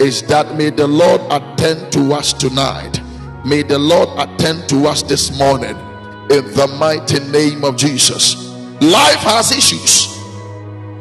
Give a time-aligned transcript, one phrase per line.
[0.00, 3.00] is that may the Lord attend to us tonight.
[3.44, 5.76] May the Lord attend to us this morning
[6.30, 8.34] in the mighty name of Jesus.
[8.80, 10.14] Life has issues.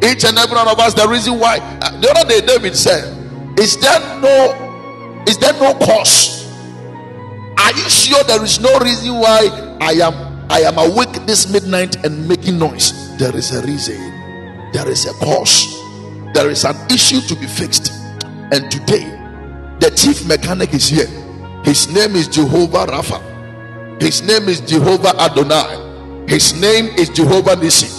[0.03, 3.07] Each and every one of us, the reason why uh, the other day David said,
[3.57, 6.43] Is there no is there no cause?
[7.57, 12.03] Are you sure there is no reason why I am I am awake this midnight
[12.03, 13.17] and making noise?
[13.17, 13.97] There is a reason,
[14.73, 15.73] there is a cause,
[16.33, 18.02] there is an issue to be fixed.
[18.53, 19.09] And today,
[19.79, 21.07] the chief mechanic is here.
[21.65, 23.19] His name is Jehovah Rapha.
[23.99, 26.27] His name is Jehovah Adonai.
[26.27, 27.89] His name is Jehovah Nissi.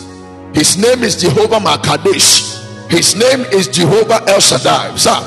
[0.54, 2.54] His name is Jehovah Makadesh.
[2.88, 4.94] His name is Jehovah El Shaddai.
[4.94, 5.18] Sir,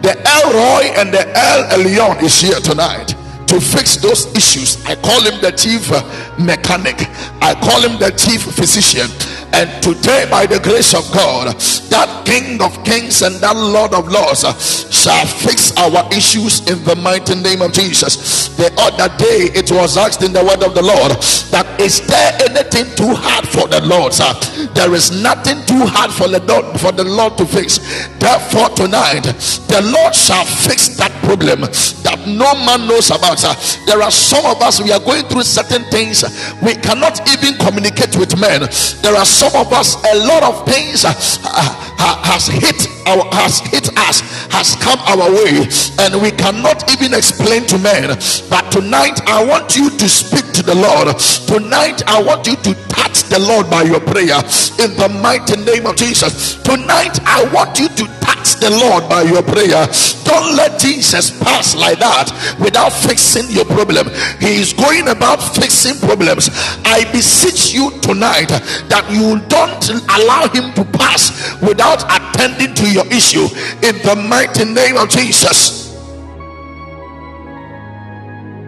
[0.00, 3.16] the El Roi and the El Elyon is here tonight
[3.48, 4.78] to fix those issues.
[4.86, 5.90] I call him the chief
[6.38, 6.94] mechanic,
[7.42, 9.08] I call him the chief physician.
[9.52, 11.56] And today, by the grace of God,
[11.90, 16.84] that King of Kings and that Lord of Lords uh, shall fix our issues in
[16.84, 18.48] the mighty name of Jesus.
[18.56, 21.16] The other day, it was asked in the word of the Lord
[21.50, 24.12] that is there anything too hard for the Lord?
[24.12, 24.28] Sir?
[24.74, 27.78] There is nothing too hard for the Lord for the Lord to fix.
[28.18, 29.24] Therefore, tonight
[29.72, 31.62] the Lord shall fix that problem
[32.04, 33.38] that no man knows about.
[33.38, 33.54] Sir.
[33.86, 36.22] There are some of us we are going through certain things
[36.60, 38.68] we cannot even communicate with men.
[39.00, 43.60] There are some of us a lot of things uh, uh, has hit our has
[43.70, 44.18] hit us
[44.50, 45.62] has come our way
[46.02, 48.08] and we cannot even explain to men.
[48.50, 51.14] But tonight i want you to speak to the lord.
[51.46, 54.42] Tonight i want you to touch the lord by your prayer.
[54.82, 56.58] In the mighty name of jesus.
[56.66, 59.86] Tonight i want you to touch the lord by your prayer.
[60.26, 64.10] Don't let jesus pass like that without fixing your problem.
[64.40, 66.50] He is going about fixing problems.
[66.84, 68.48] I beseech you tonight
[68.90, 73.46] that you don't allow him to pass without attending to your issue
[73.82, 75.96] in the mighty name of Jesus.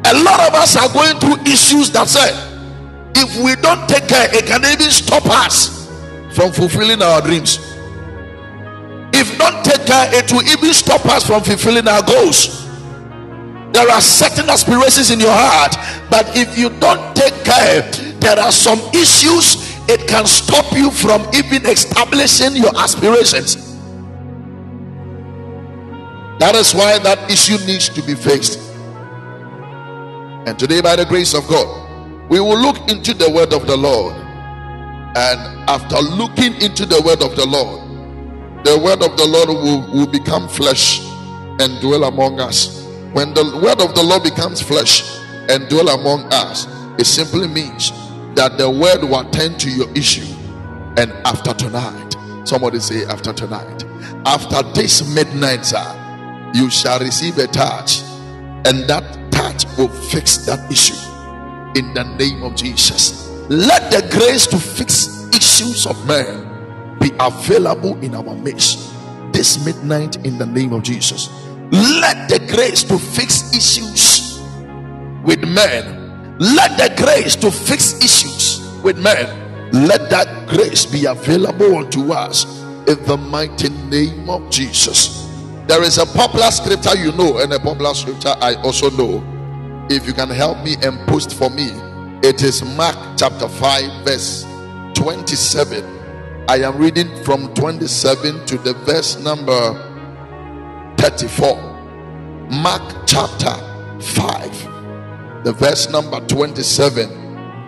[0.06, 2.30] A lot of us are going through issues that say,
[3.14, 5.88] if we don't take care, it can even stop us
[6.34, 7.58] from fulfilling our dreams.
[9.12, 12.66] If not take care, it will even stop us from fulfilling our goals.
[13.72, 15.76] There are certain aspirations in your heart,
[16.10, 17.82] but if you don't take care,
[18.20, 23.56] there are some issues it can stop you from even establishing your aspirations.
[26.38, 28.60] That is why that issue needs to be faced.
[30.46, 33.76] And today, by the grace of God, we will look into the word of the
[33.76, 34.14] Lord.
[34.14, 39.92] And after looking into the word of the Lord, the word of the Lord will,
[39.92, 41.00] will become flesh
[41.58, 42.86] and dwell among us.
[43.12, 45.02] When the word of the Lord becomes flesh
[45.48, 47.90] and dwell among us, it simply means
[48.40, 50.24] that the word will attend to your issue.
[50.96, 53.84] And after tonight, somebody say, after tonight,
[54.24, 58.00] after this midnight, sir, you shall receive a touch,
[58.64, 60.96] and that touch will fix that issue
[61.78, 63.28] in the name of Jesus.
[63.50, 68.90] Let the grace to fix issues of men be available in our midst
[69.34, 71.28] this midnight in the name of Jesus.
[71.70, 74.40] Let the grace to fix issues
[75.24, 76.00] with men
[76.40, 78.29] let the grace to fix issues
[78.82, 85.28] with men let that grace be available unto us in the mighty name of jesus.
[85.68, 89.24] There is a popular scripture you know and a popular scripture i also know.
[89.90, 91.70] If you can help me and post for me
[92.22, 94.44] it is mark chapter 5 verse
[94.94, 95.84] 27
[96.48, 99.86] i am reading from 27 to the verse number
[100.98, 101.56] 34
[102.50, 103.54] mark chapter
[104.00, 107.19] 5 the verse number 27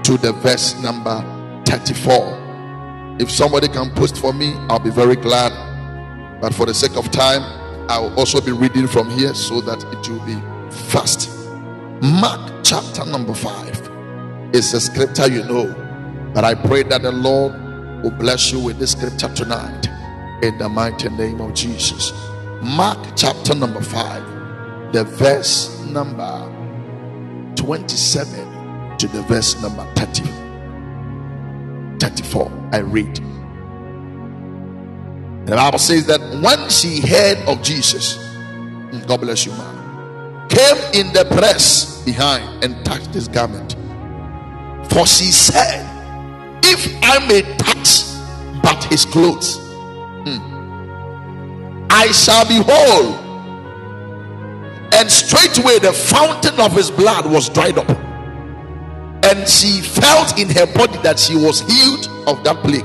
[0.04, 1.20] to the verse number
[1.66, 3.16] 34.
[3.20, 5.52] If somebody can post for me, I'll be very glad.
[6.40, 7.42] But for the sake of time,
[7.88, 10.40] I will also be reading from here so that it will be
[10.70, 11.30] fast.
[12.02, 13.90] Mark chapter number 5
[14.52, 15.72] is a scripture you know.
[16.34, 17.52] But I pray that the Lord
[18.02, 19.86] will bless you with this scripture tonight
[20.42, 22.12] in the mighty name of Jesus.
[22.62, 26.48] Mark chapter number 5, the verse number
[27.56, 28.51] 27
[29.02, 30.22] to the verse number 30.
[31.98, 32.68] 34.
[32.72, 33.16] I read.
[35.46, 38.14] The Bible says that when she heard of Jesus,
[39.08, 43.74] God bless you, man, came in the press behind and touched his garment.
[44.88, 45.84] For she said,
[46.62, 48.04] If I may touch
[48.62, 50.38] but his clothes, hmm,
[51.90, 53.18] I shall be whole
[54.94, 58.11] and straightway the fountain of his blood was dried up
[59.32, 62.84] and she felt in her body that she was healed of that plague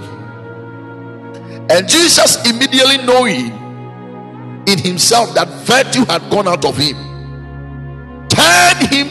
[1.70, 3.68] and jesus immediately knowing
[4.68, 6.96] in himself that virtue had gone out of him,
[8.28, 9.08] turned him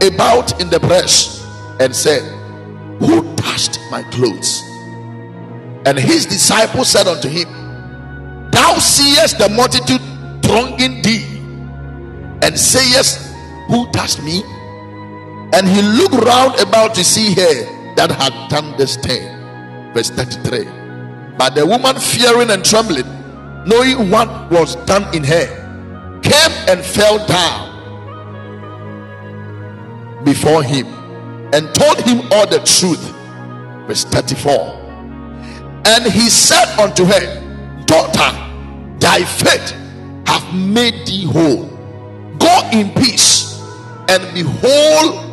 [0.00, 1.46] about in the press
[1.78, 2.22] and said,
[2.98, 4.62] Who touched my clothes?
[5.84, 7.48] And his disciples said unto him,
[8.50, 10.00] Thou seest the multitude
[10.42, 11.24] thronging thee,
[12.42, 13.30] and sayest,
[13.68, 14.42] Who touched me?
[15.52, 19.22] And he looked round about to see her that had done this thing.
[19.92, 20.64] Verse 33.
[21.36, 23.06] But the woman, fearing and trembling,
[23.66, 27.72] knowing what was done in her, came and fell down
[30.24, 30.86] before him
[31.52, 33.02] and told him all the truth.
[33.86, 34.80] Verse 34.
[35.84, 38.32] And he said unto her, Daughter,
[38.98, 39.72] thy faith
[40.26, 41.66] hath made thee whole.
[42.38, 43.60] Go in peace
[44.08, 45.31] and be whole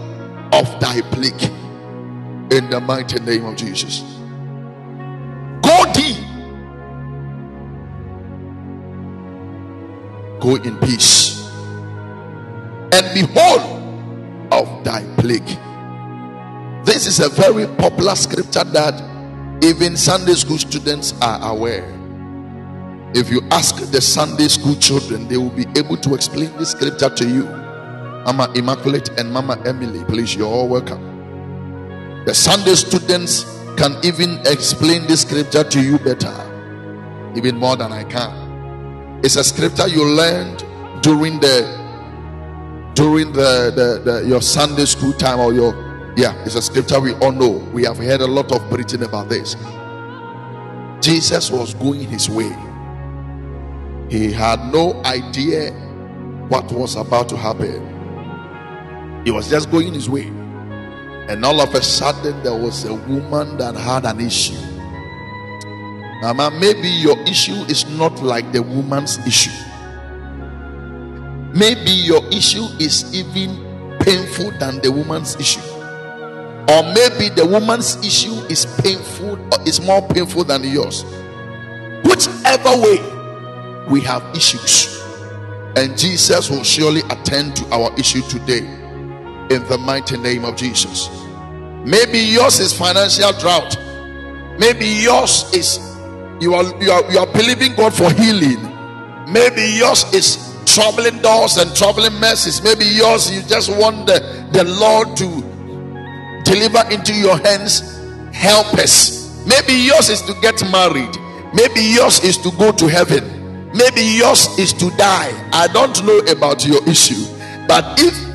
[0.54, 1.51] of thy plague.
[2.51, 4.01] In the mighty name of Jesus.
[5.62, 6.25] Go thee.
[10.40, 11.30] Go in peace
[12.92, 13.62] and behold
[14.51, 15.46] of thy plague.
[16.86, 21.86] This is a very popular scripture that even Sunday school students are aware.
[23.13, 27.10] If you ask the Sunday school children, they will be able to explain this scripture
[27.10, 27.58] to you.
[28.25, 32.24] Mama Immaculate and Mama Emily, please, you're all welcome.
[32.25, 33.44] The Sunday students
[33.77, 36.33] can even explain this scripture to you better,
[37.36, 39.19] even more than I can.
[39.24, 40.63] It's a scripture you learned
[41.01, 41.80] during the
[42.94, 45.74] during the, the, the, your Sunday school time or your
[46.18, 47.51] yeah, it's a scripture we all know.
[47.71, 49.56] We have heard a lot of preaching about this.
[51.01, 52.54] Jesus was going his way.
[54.10, 55.71] He had no idea
[56.50, 57.99] what was about to happen.
[59.25, 60.27] He was just going his way.
[61.30, 64.56] And all of a sudden, there was a woman that had an issue.
[66.21, 69.51] Mama, maybe your issue is not like the woman's issue.
[71.54, 75.62] Maybe your issue is even painful than the woman's issue.
[76.69, 81.04] Or maybe the woman's issue is painful or is more painful than yours.
[82.04, 85.04] Whichever way, we have issues.
[85.75, 88.79] And Jesus will surely attend to our issue today
[89.50, 91.10] in the mighty name of Jesus.
[91.86, 93.78] Maybe yours is financial drought.
[94.60, 95.80] Maybe yours is
[96.42, 98.62] you are you are, you are believing God for healing.
[99.31, 102.63] Maybe yours is troubling doors and troubling messes.
[102.63, 104.19] Maybe yours, you just want the,
[104.51, 105.28] the Lord to
[106.50, 107.81] deliver into your hands
[108.34, 109.45] helpers.
[109.45, 111.16] Maybe yours is to get married.
[111.54, 113.72] Maybe yours is to go to heaven.
[113.74, 115.31] Maybe yours is to die.
[115.54, 117.24] I don't know about your issue.
[117.68, 118.29] But if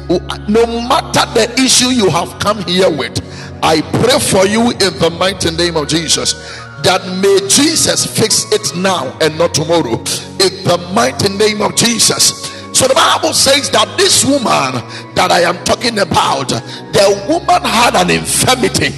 [0.48, 3.20] no matter the issue you have come here with,
[3.62, 6.34] I pray for you in the mighty name of Jesus
[6.84, 9.96] that may Jesus fix it now and not tomorrow
[10.44, 12.52] in the mighty name of Jesus.
[12.78, 14.84] So the Bible says that this woman
[15.14, 18.92] that I am talking about, the woman had an infirmity.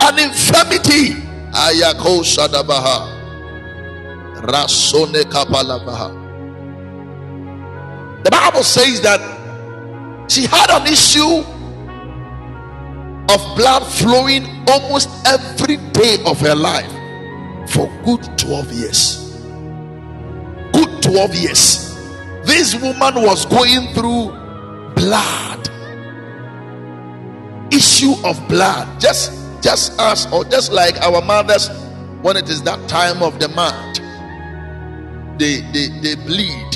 [0.00, 1.18] An infirmity.
[1.50, 3.10] Ayako Shadabaha.
[4.46, 6.22] Rasone Kapalabaha.
[8.22, 9.33] The Bible says that
[10.28, 11.44] she had an issue
[13.32, 16.90] of blood flowing almost every day of her life
[17.70, 19.40] for good 12 years.
[20.72, 21.94] Good 12 years.
[22.44, 24.30] This woman was going through
[24.94, 25.68] blood.
[27.72, 29.00] Issue of blood.
[29.00, 29.32] Just
[29.62, 31.70] just us or just like our mothers
[32.20, 33.98] when it is that time of the month.
[35.38, 36.70] They they, they bleed.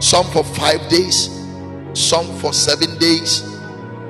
[0.00, 1.28] Some for five days,
[1.94, 3.42] some for seven days,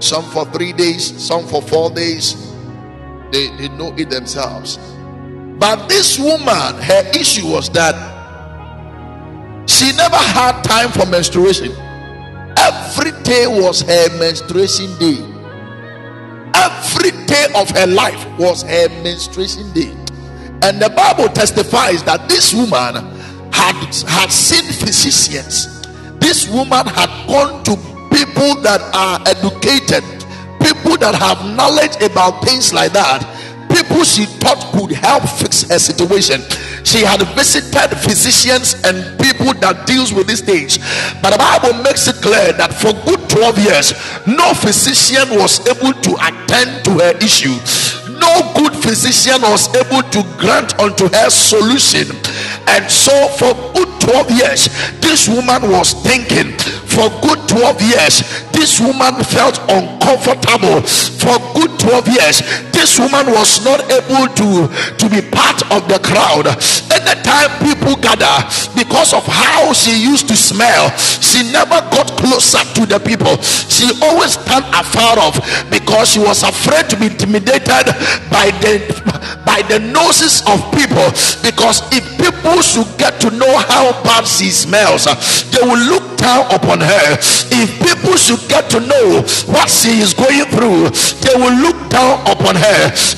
[0.01, 2.51] some for three days, some for four days.
[3.31, 4.79] They, they know it themselves.
[5.59, 7.95] But this woman, her issue was that
[9.67, 11.73] she never had time for menstruation.
[12.59, 15.19] Every day was her menstruation day.
[16.55, 19.91] Every day of her life was her menstruation day.
[20.63, 22.95] And the Bible testifies that this woman
[23.53, 23.75] had,
[24.07, 25.72] had seen physicians.
[26.23, 27.77] This woman had gone to
[28.15, 30.07] people that are educated,
[30.63, 33.27] people that have knowledge about things like that,
[33.69, 36.41] people she thought could help fix her situation.
[36.85, 40.79] She had visited physicians and people that deals with these things.
[41.21, 43.93] But the Bible makes it clear that for good 12 years,
[44.27, 47.59] no physician was able to attend to her issue
[48.23, 52.07] no good physician was able to grant unto her solution
[52.69, 54.69] and so for good 12 years,
[55.01, 56.53] this woman was thinking.
[56.87, 58.15] For good 12 years,
[58.53, 60.83] this woman felt uncomfortable.
[60.83, 62.43] For good 12 years,
[62.83, 64.67] this woman was not able to,
[64.99, 66.51] to be part of the crowd.
[66.91, 68.43] Anytime people gather,
[68.75, 73.39] because of how she used to smell, she never got closer to the people.
[73.71, 75.39] She always stand afar off
[75.71, 77.87] because she was afraid to be intimidated
[78.35, 78.83] by the
[79.47, 81.07] by the noses of people.
[81.47, 85.05] Because if people should get to know how bad she smells,
[85.55, 87.07] they will look down upon her.
[87.51, 92.21] If people should get to know what she is going through, they will look down
[92.27, 92.72] upon her.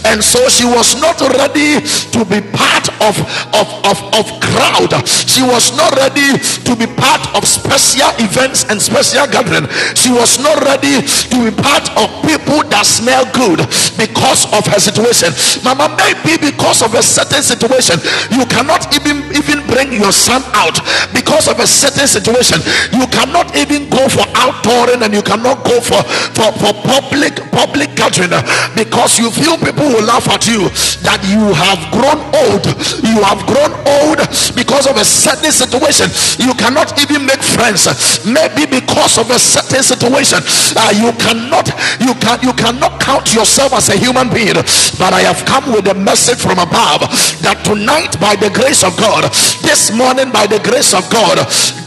[0.04, 1.80] And so she was not ready
[2.12, 3.16] to be part of,
[3.54, 4.92] of, of, of crowd.
[5.08, 9.66] She was not ready to be part of special events and special gathering.
[9.94, 13.64] She was not ready to be part of people that smell good
[13.98, 15.34] because of her situation.
[15.64, 17.98] Mama, maybe because of a certain situation,
[18.30, 20.78] you cannot even even bring your son out
[21.12, 22.60] because of a certain situation.
[22.92, 26.02] You cannot even go for outdooring and you cannot go for,
[26.36, 28.30] for, for public public gathering
[28.74, 30.68] because you feel people will laugh at you
[31.06, 32.64] that you have grown old.
[33.02, 34.18] You have grown old
[34.54, 36.10] because of a certain situation.
[36.38, 37.86] You cannot even make friends.
[38.24, 40.40] Maybe because of a certain situation,
[40.76, 41.68] uh, you cannot
[42.00, 44.58] you can you cannot count yourself as a human being.
[44.98, 47.06] But I have come with a message from above
[47.42, 49.24] that tonight, by the grace of God,
[49.62, 51.38] this morning, by the grace of God,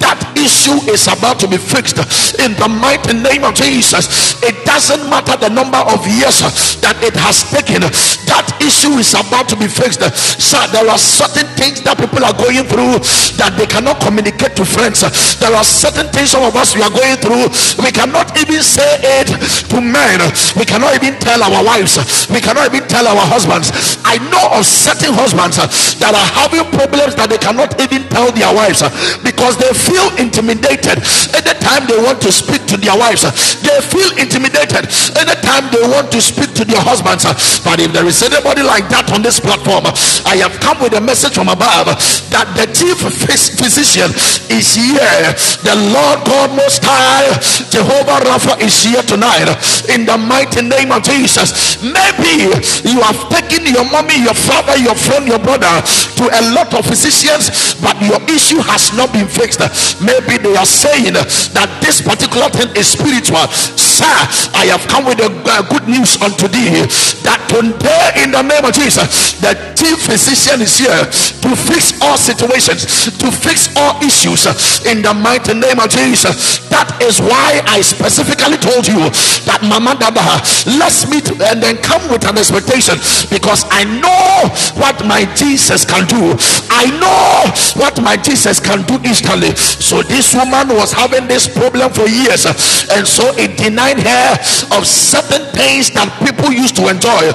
[0.01, 1.99] that issue is about to be fixed
[2.39, 4.37] in the mighty name of Jesus.
[4.43, 6.39] It doesn't matter the number of years
[6.81, 7.83] that it has taken,
[8.29, 10.01] that issue is about to be fixed.
[10.39, 13.01] So there are certain things that people are going through
[13.37, 15.01] that they cannot communicate to friends.
[15.39, 17.49] There are certain things some of us we are going through,
[17.81, 18.85] we cannot even say
[19.19, 19.29] it
[19.73, 20.21] to men,
[20.53, 21.97] we cannot even tell our wives,
[22.29, 23.71] we cannot even tell our husbands.
[24.05, 25.57] I know of certain husbands
[25.97, 28.85] that are having problems that they cannot even tell their wives
[29.25, 31.01] because they feel intimidated
[31.33, 33.25] anytime they want to speak to their wives.
[33.65, 37.25] They feel intimidated anytime they want to speak to their husbands.
[37.65, 39.89] But if there is anybody like that on this platform,
[40.25, 41.87] I have come with a message from above
[42.29, 44.09] that the chief physician
[44.51, 45.23] is here.
[45.63, 47.27] The Lord God Most High,
[47.69, 49.49] Jehovah Rapha, is here tonight
[49.89, 51.81] in the mighty name of Jesus.
[51.81, 52.51] Maybe
[52.85, 55.81] you have taken your mommy, your father, your friend, your brother
[56.21, 59.59] to a lot of physicians, but your issue has not been fixed.
[60.01, 63.47] Maybe they are saying that this particular thing is spiritual.
[63.77, 64.13] Sir,
[64.53, 65.29] I have come with a
[65.69, 66.85] good news unto thee
[67.25, 71.03] that today, in the name of Jesus, the chief physician is here
[71.39, 74.51] to fix all situations, to fix all issues uh,
[74.83, 76.67] in the mighty name of Jesus.
[76.67, 79.07] That is why I specifically told you
[79.47, 80.43] that Mama Dada,
[80.75, 82.99] let's meet and then come with an expectation
[83.31, 86.35] because I know what my Jesus can do.
[86.67, 87.47] I know
[87.79, 89.55] what my Jesus can do instantly.
[89.55, 92.51] So this woman was having this problem for years, uh,
[92.91, 94.27] and so it denied her
[94.75, 97.31] of certain things that people used to enjoy.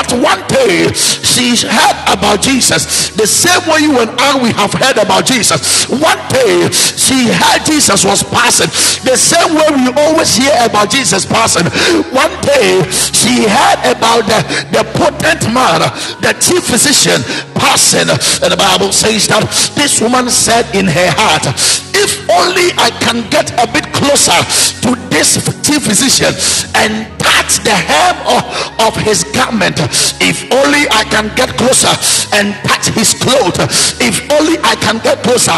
[0.00, 4.72] But one day she heard about Jesus the same way you and I we have
[4.72, 5.84] heard about Jesus.
[5.92, 8.72] One day she heard Jesus was passing
[9.04, 11.68] the same way we always hear about Jesus passing.
[12.16, 12.80] One day
[13.12, 14.40] she heard about the,
[14.72, 15.84] the potent man,
[16.24, 17.20] the chief physician
[17.52, 19.44] passing, and the Bible says that
[19.76, 21.44] this woman said in her heart,
[21.92, 24.40] If only I can get a bit closer
[24.88, 26.32] to this chief physician
[26.80, 28.40] and touch the hem of,
[28.88, 29.76] of his garment,
[30.16, 31.92] if only I can get closer
[32.32, 33.60] and touch his clothes,
[34.00, 35.52] if only I can get closer,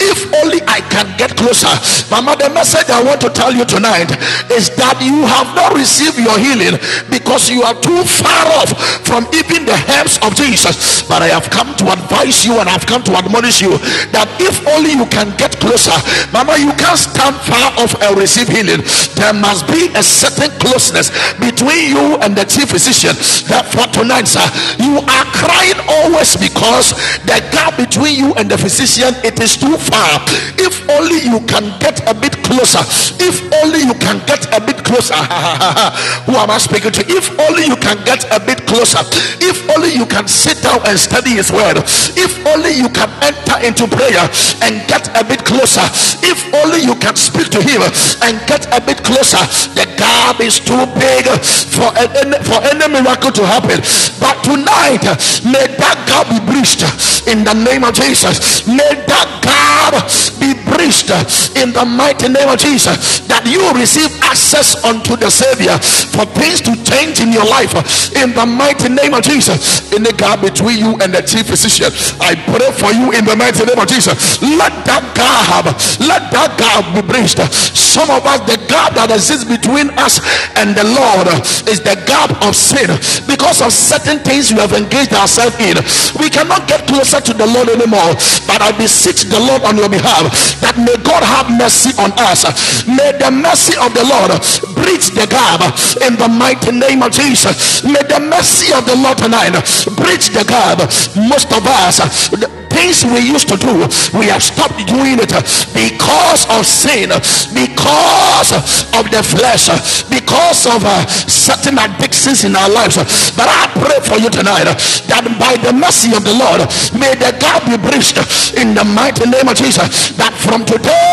[0.00, 1.68] if only I can get closer.
[2.08, 4.08] Mama, the message I want to tell you tonight
[4.48, 6.80] is that you have not received your healing
[7.12, 8.72] because you are too far off
[9.04, 11.04] from even the hems of Jesus.
[11.04, 13.76] But I have come to advise you and I've come to admonish you
[14.16, 15.94] that if only you can get closer,
[16.32, 18.82] Mama, you can't stand far off and receive healing.
[19.18, 21.10] There must be a certain closeness
[21.42, 23.18] between you and the chief physician.
[23.50, 24.44] Therefore, tonight, sir,
[24.78, 26.94] you are crying always because
[27.26, 30.22] the gap between you and the physician it is too far.
[30.62, 32.82] If only you can get a bit closer.
[33.18, 35.14] If only you can get a bit closer.
[36.26, 37.02] Who am I speaking to?
[37.10, 39.02] If only you can get a bit closer.
[39.42, 41.82] If only you can sit down and study his word.
[42.14, 44.22] If only you can enter into prayer
[44.62, 45.82] and get a bit closer.
[46.22, 49.40] If only you can speak to him and get a bit closer.
[49.72, 51.24] The gap is too big
[51.72, 53.80] for any, for any miracle to happen.
[54.20, 55.04] But tonight,
[55.44, 56.84] may that gap be breached
[57.26, 58.66] in the name of Jesus.
[58.66, 60.04] May that gap
[60.40, 61.24] be breached uh,
[61.60, 63.20] in the mighty name of Jesus.
[63.28, 65.76] That you receive access unto the Savior
[66.12, 67.84] for things to change in your life uh,
[68.20, 69.92] in the mighty name of Jesus.
[69.92, 73.36] In the gap between you and the chief physician, I pray for you in the
[73.36, 74.40] mighty name of Jesus.
[74.40, 77.40] Let that gap, uh, let that gap be bridged.
[77.76, 80.20] Some of us, the gap that exists between us
[80.56, 81.28] and the Lord
[81.68, 82.88] is the gap of sin
[83.28, 85.76] because of certain things we have engaged ourselves in.
[86.16, 88.16] We cannot get closer to the Lord anymore.
[88.48, 92.46] But I beseech the Lord on your behalf that may God have mercy on us.
[92.86, 94.30] May the mercy of the Lord
[94.78, 95.60] bridge the gap
[96.06, 97.82] in the mighty name of Jesus.
[97.84, 99.52] May the mercy of the Lord tonight
[99.98, 100.78] bridge the gap.
[101.18, 105.32] Most of us the things we used to do, we have stopped doing it
[105.76, 107.12] because of sin,
[107.52, 108.50] because
[108.96, 109.68] of the flesh,
[110.08, 112.96] because of uh, certain addictions in our lives.
[113.36, 114.72] But I pray for you tonight
[115.06, 116.64] that by the mercy of the Lord,
[116.96, 118.18] may the gap be bridged
[118.56, 120.16] in the mighty name of Jesus.
[120.16, 121.12] That from today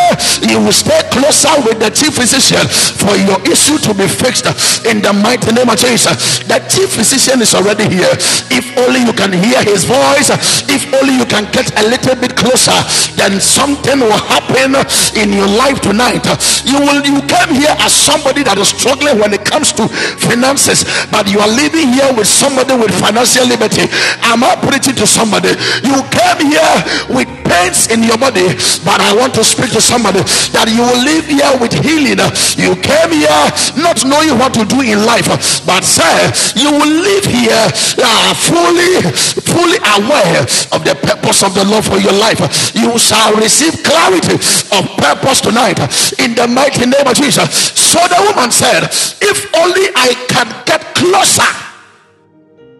[0.52, 2.60] you will stay closer with the chief physician
[3.00, 4.44] for your issue to be fixed
[4.84, 6.44] in the mighty name of Jesus.
[6.44, 8.12] The chief physician is already here.
[8.52, 10.28] If only you can hear his voice,
[10.68, 12.76] if only you can get a little bit closer,
[13.16, 14.76] then something will happen
[15.16, 16.26] in your life tonight.
[16.68, 19.88] You will you came here as somebody that is struggling when it comes to
[20.20, 23.88] finances, but you are living here with somebody with financial liberty.
[24.24, 25.56] I'm I preaching to somebody?
[25.84, 26.76] You came here
[27.08, 30.22] with pains in your body, but I want to speak to somebody
[30.56, 32.20] that you will live here with healing.
[32.58, 33.44] You came here
[33.78, 35.30] not knowing what to do in life,
[35.66, 37.66] but sir, you will live here
[38.00, 39.04] uh, fully,
[39.46, 40.44] fully aware
[40.74, 42.40] of the purpose of the Lord for your life.
[42.76, 44.36] You shall receive clarity
[44.74, 45.80] of purpose tonight
[46.20, 47.48] in the mighty name of Jesus.
[47.74, 48.90] So the woman said,
[49.22, 51.48] If only I can get closer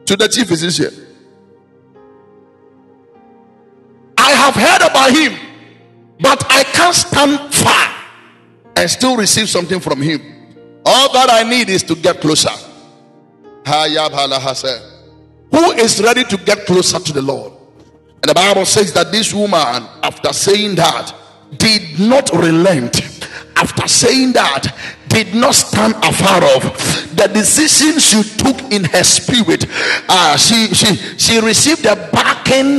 [0.06, 1.06] to the chief physician.
[4.18, 5.34] I have heard about him,
[6.20, 7.96] but I can't stand far
[8.76, 10.22] and still receive something from him.
[10.86, 12.50] All that I need is to get closer.
[15.52, 17.54] Who is ready to get closer to the Lord?
[18.22, 21.14] And the Bible says that this woman, after saying that,
[21.58, 23.02] did not relent.
[23.56, 24.76] After saying that,
[25.08, 29.66] did not stand afar of the decision she took in her spirit.
[30.08, 32.78] Uh, she she she received a backing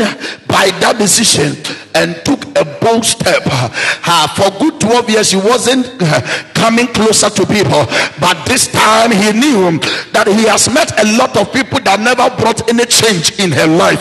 [0.49, 1.53] by that decision
[1.95, 3.43] and took a bold step.
[3.47, 6.21] Uh, for good 12 years, she wasn't uh,
[6.55, 7.85] coming closer to people,
[8.19, 9.79] but this time he knew
[10.13, 13.67] that he has met a lot of people that never brought any change in her
[13.67, 14.01] life.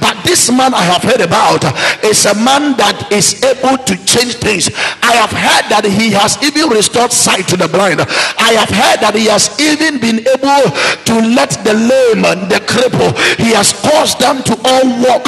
[0.00, 1.64] But this man I have heard about
[2.04, 4.70] is a man that is able to change things.
[5.02, 8.00] I have heard that he has even restored sight to the blind.
[8.00, 10.68] I have heard that he has even been able
[11.08, 15.24] to let the lame and the cripple, he has caused them to all walk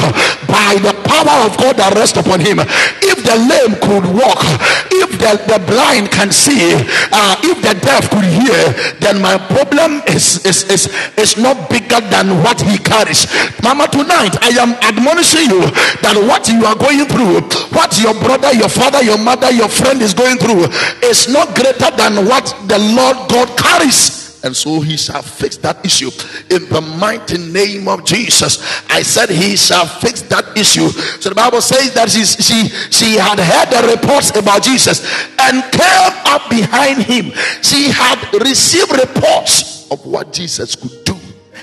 [0.47, 2.61] by the power of God that rests upon him.
[3.01, 4.45] If the lame could walk,
[4.93, 6.77] if the, the blind can see,
[7.13, 8.61] uh, if the deaf could hear,
[9.01, 13.25] then my problem is, is, is, is not bigger than what he carries.
[13.63, 15.65] Mama, tonight I am admonishing you
[16.05, 17.41] that what you are going through,
[17.73, 20.69] what your brother, your father, your mother, your friend is going through,
[21.03, 25.85] is not greater than what the Lord God carries and so he shall fix that
[25.85, 26.11] issue
[26.51, 28.59] in the mighty name of Jesus.
[28.91, 30.89] I said he shall fix that issue.
[30.89, 35.01] So the Bible says that she she she had heard the reports about Jesus
[35.39, 37.33] and came up behind him.
[37.63, 41.17] She had received reports of what Jesus could do,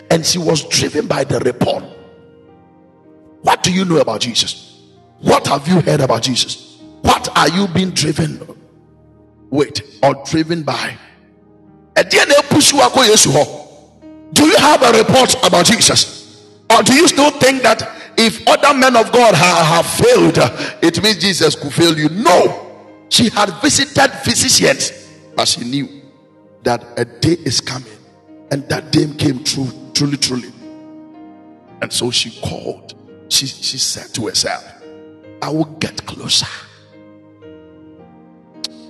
[0.10, 1.84] and she was driven by the report.
[3.42, 4.80] What do you know about Jesus?
[5.20, 6.78] What have you heard about Jesus?
[7.02, 8.40] What are you being driven
[9.50, 10.98] with or driven by?
[14.34, 16.46] Do you have a report about Jesus?
[16.70, 20.38] Or do you still think that if other men of God have, have failed,
[20.82, 22.10] it means Jesus could fail you?
[22.10, 22.68] No.
[23.10, 24.92] She had visited physicians,
[25.36, 25.90] but she knew
[26.64, 27.92] that a day is coming,
[28.52, 30.52] and that day came true, truly, truly.
[31.82, 32.94] And so she called.
[33.30, 34.64] She, she said to herself,
[35.42, 36.48] I will get closer.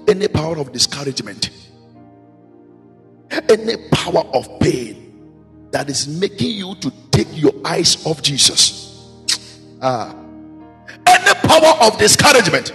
[0.08, 1.52] Any power of discouragement
[3.32, 9.08] any power of pain that is making you to take your eyes off Jesus.
[9.82, 10.16] Ah.
[11.06, 12.74] Any power of discouragement,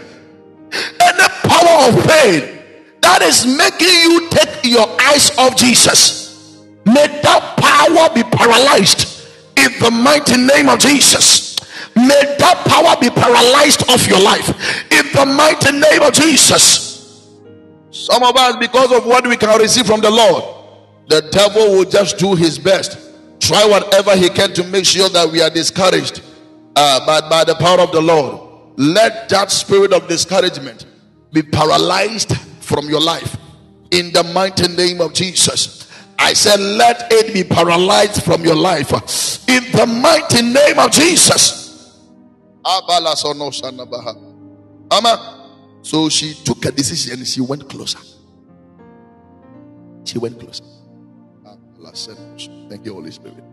[0.73, 2.63] any power of pain
[3.01, 9.73] that is making you take your eyes off Jesus, may that power be paralyzed in
[9.81, 11.55] the mighty name of Jesus.
[11.97, 14.49] May that power be paralyzed off your life
[14.91, 16.84] in the mighty name of Jesus.
[18.05, 20.45] Some of us, because of what we can receive from the Lord,
[21.09, 22.99] the devil will just do his best,
[23.41, 26.21] try whatever he can to make sure that we are discouraged.
[26.77, 30.85] Uh, but by the power of the Lord, let that spirit of discouragement
[31.33, 33.39] be paralyzed from your life
[33.91, 35.91] in the mighty name of Jesus.
[36.19, 38.93] I said, let it be paralyzed from your life
[39.49, 41.99] in the mighty name of Jesus.
[44.91, 45.34] Ama.
[45.85, 47.99] So she took a decision and she went closer.
[50.05, 50.65] She went closer.
[52.71, 53.45] Thank you, Holy Spirit.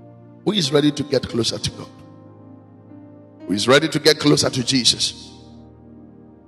[0.46, 1.90] Who is ready to get closer to God?
[3.48, 5.34] Who is ready to get closer to Jesus?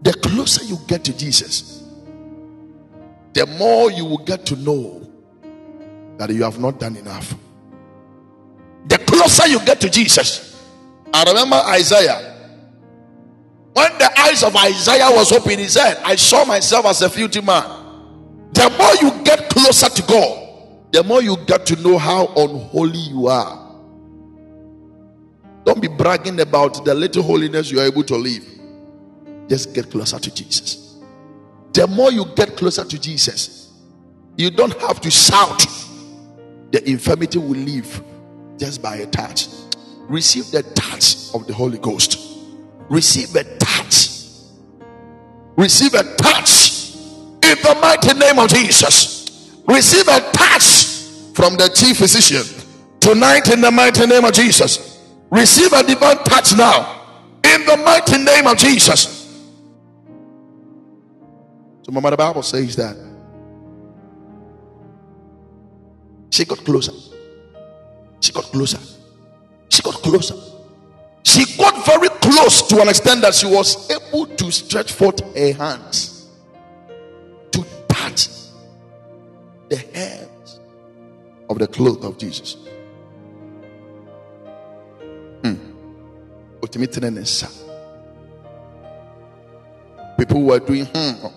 [0.02, 1.84] The closer you get to Jesus,
[3.34, 5.06] the more you will get to know
[6.17, 7.36] that you have not done enough.
[8.88, 10.65] The closer you get to Jesus,
[11.13, 12.33] I remember Isaiah.
[13.73, 17.41] When the eyes of Isaiah was open, he said, I saw myself as a filthy
[17.41, 17.63] man.
[18.53, 22.99] The more you get closer to God, the more you get to know how unholy
[22.99, 23.59] you are.
[25.65, 28.45] Don't be bragging about the little holiness you are able to live.
[29.49, 30.97] Just get closer to Jesus.
[31.73, 33.71] The more you get closer to Jesus,
[34.38, 35.65] you don't have to shout.
[36.71, 38.03] The infirmity will leave
[38.59, 39.47] just by a touch.
[40.01, 42.33] Receive the touch of the Holy Ghost.
[42.89, 44.10] Receive a touch.
[45.56, 46.96] Receive a touch
[47.43, 49.62] in the mighty name of Jesus.
[49.67, 50.86] Receive a touch
[51.34, 52.43] from the chief physician
[53.00, 55.00] tonight in the mighty name of Jesus.
[55.30, 57.02] Receive a divine touch now
[57.43, 59.19] in the mighty name of Jesus.
[61.84, 62.96] So, Mama, the Bible says that
[66.30, 66.93] she got closer.
[68.22, 68.80] She got closer.
[69.69, 70.36] She got closer.
[71.24, 75.54] She got very close to an extent that she was able to stretch forth her
[75.54, 76.28] hands
[77.52, 78.28] to touch
[79.69, 80.60] the hands
[81.50, 82.58] of the cloth of Jesus.
[85.43, 85.56] Hmm.
[90.17, 91.28] People were doing, hmm,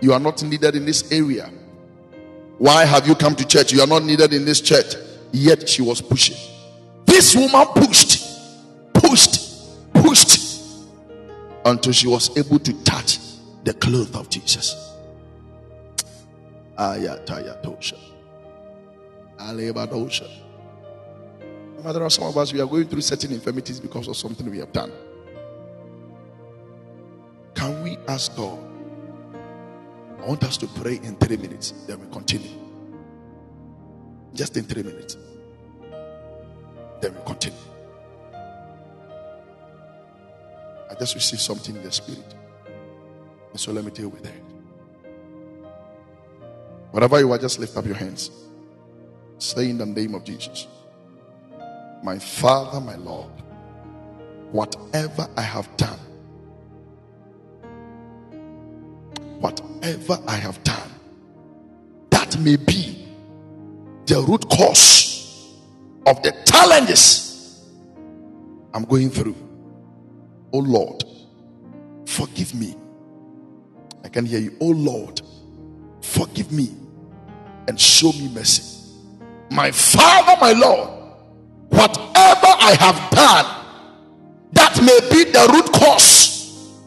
[0.00, 1.50] you are not needed in this area.
[2.58, 3.72] Why have you come to church?
[3.72, 4.94] You are not needed in this church.
[5.32, 6.51] Yet she was pushing.
[7.12, 8.24] This woman pushed,
[8.94, 10.40] pushed, pushed
[11.62, 13.18] until she was able to touch
[13.64, 14.74] the cloth of Jesus.
[16.78, 17.98] Ayatayatosha.
[19.36, 20.26] Alebadosha.
[21.84, 24.60] There are some of us, we are going through certain infirmities because of something we
[24.60, 24.90] have done.
[27.54, 28.58] Can we ask God?
[30.18, 32.58] I want us to pray in three minutes, then we continue.
[34.32, 35.18] Just in three minutes.
[37.02, 37.58] Then we continue.
[40.90, 42.34] I just received something in the spirit.
[43.52, 44.42] And so let me deal with it.
[46.92, 48.30] Whatever you are, just lift up your hands.
[49.38, 50.68] Say in the name of Jesus.
[52.02, 53.30] My Father, my Lord,
[54.52, 55.98] whatever I have done
[59.40, 60.90] whatever I have done,
[62.10, 63.06] that may be
[64.06, 65.01] the root cause
[66.06, 67.68] of the challenges
[68.74, 69.36] I'm going through.
[70.52, 71.04] Oh Lord,
[72.06, 72.74] forgive me.
[74.04, 74.56] I can hear you.
[74.60, 75.20] Oh Lord,
[76.00, 76.70] forgive me
[77.68, 78.80] and show me mercy.
[79.50, 80.88] My Father, my Lord,
[81.68, 83.46] whatever I have done,
[84.52, 86.80] that may be the root cause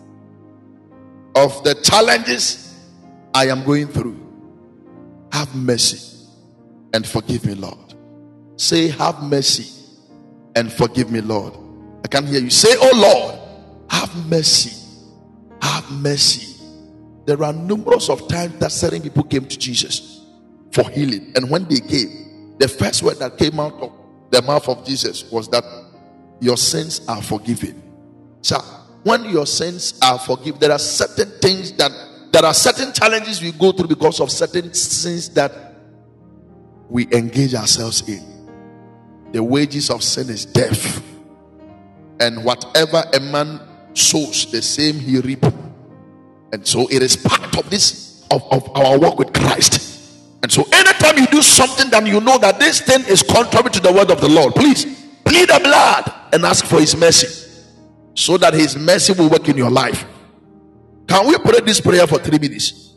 [1.36, 2.80] of the challenges
[3.34, 4.20] I am going through.
[5.32, 6.28] Have mercy
[6.94, 7.85] and forgive me, Lord.
[8.58, 9.72] Say, Have mercy
[10.56, 11.54] and forgive me, Lord.
[12.04, 13.40] I can hear you say, Oh Lord,
[13.90, 14.82] have mercy.
[15.62, 16.64] Have mercy.
[17.26, 20.26] There are numerous of times that certain people came to Jesus
[20.72, 23.92] for healing, and when they came, the first word that came out of
[24.30, 25.64] the mouth of Jesus was that
[26.40, 27.82] your sins are forgiven.
[28.42, 28.60] So
[29.04, 31.92] when your sins are forgiven, there are certain things that
[32.32, 35.52] there are certain challenges we go through because of certain sins that
[36.90, 38.35] we engage ourselves in.
[39.36, 41.04] The wages of sin is death,
[42.22, 43.60] and whatever a man
[43.94, 45.44] sows, the same he reap.
[46.54, 50.24] And so it is part of this of, of our work with Christ.
[50.42, 53.82] And so anytime you do something that you know that this thing is contrary to
[53.82, 54.86] the word of the Lord, please
[55.26, 57.66] plead the blood and ask for his mercy
[58.14, 60.06] so that his mercy will work in your life.
[61.10, 62.94] Can we pray this prayer for three minutes?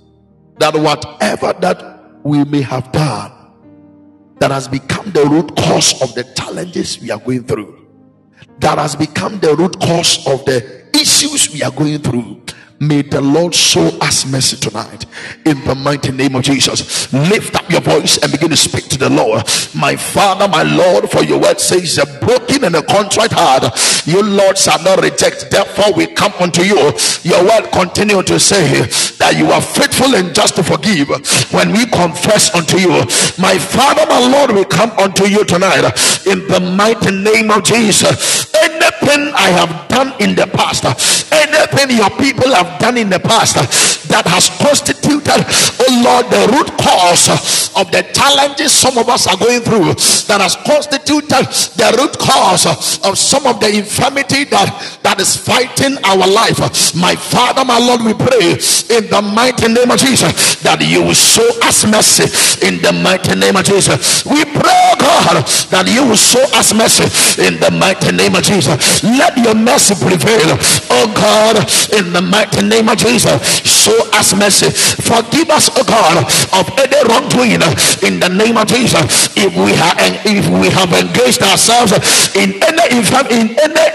[0.59, 3.38] That whatever that we may have done
[4.41, 7.87] that has become the root cause of the challenges we are going through,
[8.61, 12.43] that has become the root cause of the issues we are going through,
[12.81, 15.05] May the Lord show us mercy tonight
[15.45, 17.13] in the mighty name of Jesus.
[17.13, 19.43] Lift up your voice and begin to speak to the Lord.
[19.75, 23.65] My Father, my Lord, for your word says, A broken and a contrite heart,
[24.07, 25.51] you Lord shall not reject.
[25.51, 26.79] Therefore, we come unto you.
[27.25, 28.83] Your word continue to say
[29.19, 31.09] that you are faithful and just to forgive
[31.51, 32.95] when we confess unto you.
[33.43, 35.83] My Father, my Lord, we come unto you tonight
[36.27, 38.55] in the mighty name of Jesus.
[38.55, 40.85] Anything I have done in the past,
[41.33, 43.57] anything your people have done in the past
[44.09, 45.41] that has constituted,
[45.81, 47.29] oh Lord, the root cause
[47.77, 49.95] of the challenges some of us are going through,
[50.29, 51.47] that has constituted
[51.79, 52.67] the root cause
[53.05, 54.69] of some of the infirmity that,
[55.03, 56.59] that is fighting our life.
[56.95, 58.59] My Father, my Lord, we pray
[58.93, 62.27] in the mighty name of Jesus that you will show us mercy
[62.67, 64.25] in the mighty name of Jesus.
[64.25, 67.07] We pray, God, that you will show us mercy
[67.41, 69.03] in the mighty name of Jesus.
[69.03, 70.59] Let your mercy prevail,
[70.91, 71.63] oh God,
[71.95, 73.39] in the mighty name of Jesus.
[73.65, 74.71] Show us mercy.
[75.03, 77.63] Forgive us, oh God, of any wrongdoing
[78.05, 79.33] in the name of Jesus.
[79.37, 81.93] If we have if we have engaged ourselves
[82.37, 83.87] in any in any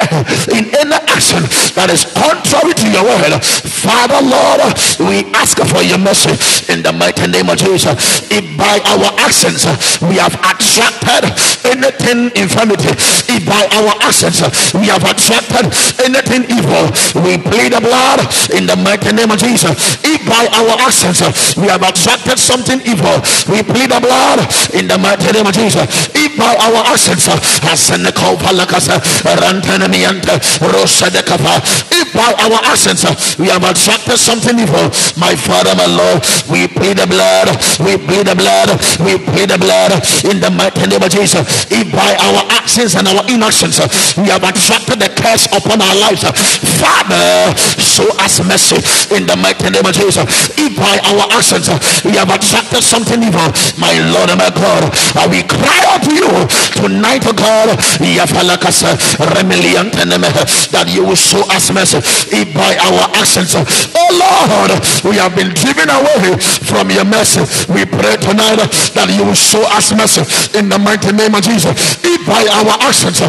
[0.52, 1.43] in any action
[1.78, 3.38] that is contrary to your word,
[3.84, 4.62] Father Lord,
[4.99, 6.34] we ask for your mercy
[6.71, 7.93] in the mighty name of Jesus.
[8.32, 9.67] If by our actions
[10.02, 11.30] we have attracted
[11.67, 12.91] anything infirmity,
[13.30, 14.41] if by our actions
[14.73, 15.69] we have attracted
[16.04, 16.89] anything evil,
[17.23, 19.97] we plead the blood in the mighty name of Jesus.
[20.05, 23.17] If by our actions uh, we have attracted something evil,
[23.49, 24.45] we plead the blood
[24.77, 26.13] in the mighty name of Jesus.
[26.13, 27.37] If by our actions, uh,
[31.91, 34.85] if by our actions uh, we have attracted something evil,
[35.17, 37.49] my Father, my Lord, we plead the blood,
[37.81, 38.69] we plead the blood,
[39.01, 39.97] we plead the blood
[40.29, 41.65] in the mighty name of Jesus.
[41.73, 43.81] If by our actions and our inactions
[44.17, 46.21] we have attracted the curse upon our lives,
[46.77, 48.77] Father, show us mercy
[49.15, 50.23] in the mighty name of Jesus.
[50.58, 51.69] If by our actions
[52.03, 54.91] we have attracted something evil, my Lord and my God,
[55.32, 56.29] we cry out to you
[56.77, 57.75] tonight, oh God,
[60.73, 61.97] that you will show us mercy.
[62.34, 64.71] If by our actions, oh Lord,
[65.06, 68.60] we have been driven away from your mercy, we pray tonight
[68.97, 70.21] that you will show us mercy
[70.58, 71.97] in the mighty name of Jesus.
[72.03, 73.19] If by our actions,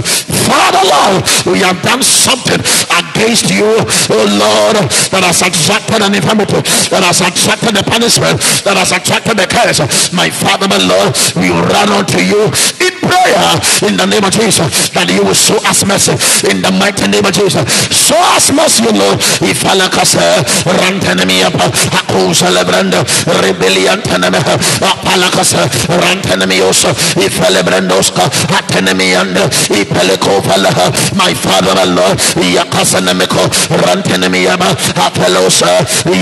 [0.48, 3.68] Father Lord, we have done something against you,
[4.10, 4.76] oh Lord,
[5.12, 6.60] that has attracted an infirmity,
[6.92, 9.80] that has attracted the punishment, that has attracted the curse.
[10.12, 12.48] My Father, my Lord, we run unto you
[12.80, 13.48] in prayer
[13.84, 16.14] in the name of Jesus that you will show us mercy
[16.48, 17.62] in the mighty name of Jesus.
[17.90, 19.20] Show us mercy, Lord.
[19.44, 21.66] If alakasa rantanemi apa
[21.98, 23.04] akusa lebranda
[23.42, 24.38] rebellion taneme
[24.80, 28.22] apalakasa rantanemi osa if lebrandoska
[28.58, 29.36] atenemi and
[29.70, 33.42] ipeleko falaha my father my lord yakasa nemeko
[33.86, 34.76] rantanemi yaba
[35.06, 35.66] apelosa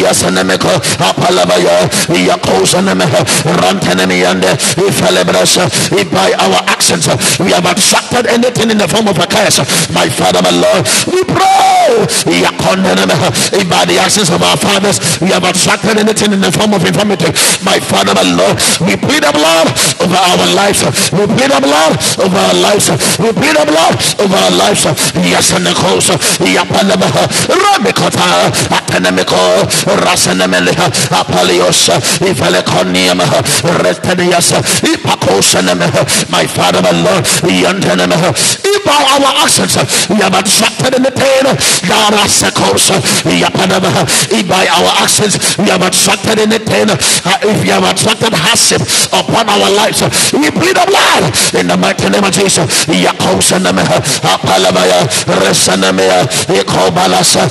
[0.03, 0.71] yasanemeko
[1.09, 1.89] apalabaya
[2.29, 3.25] yakosa nemeha
[3.63, 7.09] rantanemi and if lebrasa if by our actions
[7.41, 9.59] we have attracted anything in the form of a curse.
[9.91, 12.07] My father my lord we pray.
[13.73, 17.33] By the actions of our fathers we have attracted anything in the form of infirmity.
[17.65, 19.69] My father my lord we plead the blood
[20.01, 20.85] over our lives.
[21.13, 22.91] We plead the blood over our lives.
[23.19, 24.85] We plead the blood over our lives.
[25.17, 25.75] Yes and the
[26.53, 27.09] yapalaba
[27.49, 29.37] rabikota atenemiko
[30.05, 31.91] rasenemeleha apalios
[32.31, 33.21] ifalekonium
[33.83, 34.53] retenias
[34.95, 37.27] ipakosenemeha my father my lord
[37.63, 38.33] yantenemeha
[38.85, 39.77] by our actions
[40.11, 41.47] we have attracted in the pain
[44.31, 46.99] if by our actions we have attracted in the pain uh,
[47.43, 51.31] if we have attracted hardship upon our lives we plead the blood.
[51.55, 54.03] In the mighty name of Jesus yakosenemeha
[54.35, 55.07] apalabaya
[55.47, 56.27] resenemea
[56.61, 57.49] ikobalasa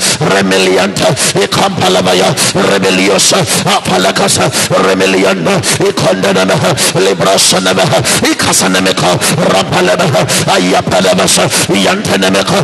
[0.92, 2.34] remelianta ikampalabaya
[2.72, 3.38] rebeliosa
[3.78, 4.50] apalakasa
[4.88, 5.52] remelianda
[5.90, 6.76] ikondenemeha
[7.08, 8.02] librasenemeha
[8.32, 9.08] ikasanemeka
[9.54, 10.26] rapalemeha
[10.56, 11.50] ayapalabasa
[11.86, 12.64] yantenemeka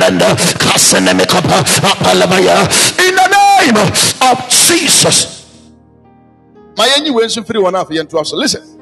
[2.99, 3.77] in the name
[4.21, 5.71] of Jesus
[6.77, 8.79] my anyway free one half listen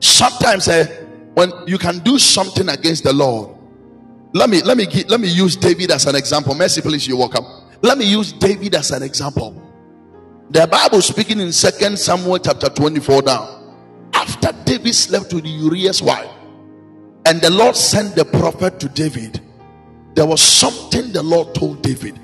[0.00, 0.86] sometimes eh,
[1.34, 3.60] when you can do something against the Lord
[4.32, 6.54] let me let me let me use David as an example.
[6.54, 7.44] Mercy, please, you're welcome.
[7.82, 9.60] Let me use David as an example.
[10.50, 13.56] The Bible speaking in Second Samuel chapter 24 now.
[14.14, 16.30] After David slept with Uriah's wife,
[17.26, 19.40] and the Lord sent the prophet to David,
[20.20, 22.20] there was something the Lord told David.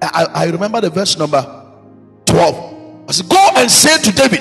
[0.00, 1.42] I, I remember the verse number
[2.26, 3.08] 12.
[3.08, 4.40] I said, Go and say to David,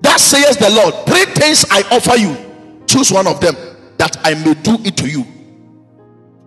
[0.00, 2.34] That says the Lord, three things I offer you.
[2.86, 3.54] Choose one of them
[3.98, 5.24] that I may do it to you.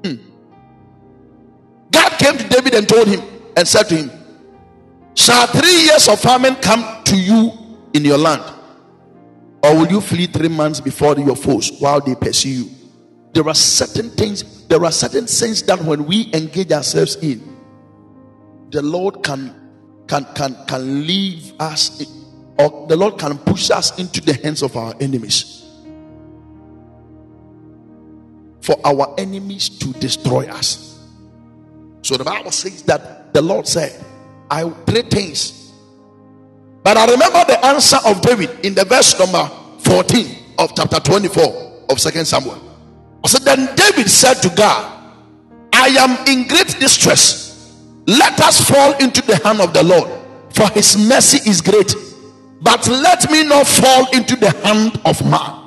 [0.04, 0.16] Hmm.
[1.92, 3.22] God came to David and told him
[3.56, 4.12] and said to him,
[5.14, 7.52] Shall three years of famine come to you
[7.94, 8.42] in your land?
[9.62, 12.70] Or will you flee three months before your foes while they pursue you?
[13.34, 17.58] There are certain things, there are certain things that when we engage ourselves in,
[18.70, 19.56] the Lord can
[20.08, 22.06] can can can leave us
[22.58, 25.66] or the Lord can push us into the hands of our enemies.
[28.62, 31.00] For our enemies to destroy us.
[32.04, 34.06] So the Bible says that the Lord said,
[34.52, 35.72] I three things.
[36.84, 41.86] But I remember the answer of David in the verse number 14 of chapter 24
[41.90, 42.69] of Second Samuel.
[43.26, 44.96] Said, Then David said to God,
[45.74, 47.50] I am in great distress
[48.10, 50.10] let us fall into the hand of the Lord,
[50.50, 51.94] for his mercy is great.
[52.60, 55.62] But let me not fall into the hand of man.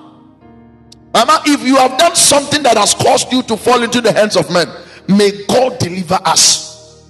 [1.14, 4.36] Mama, if you have done something that has caused you to fall into the hands
[4.36, 4.66] of men,
[5.06, 7.06] may God deliver us.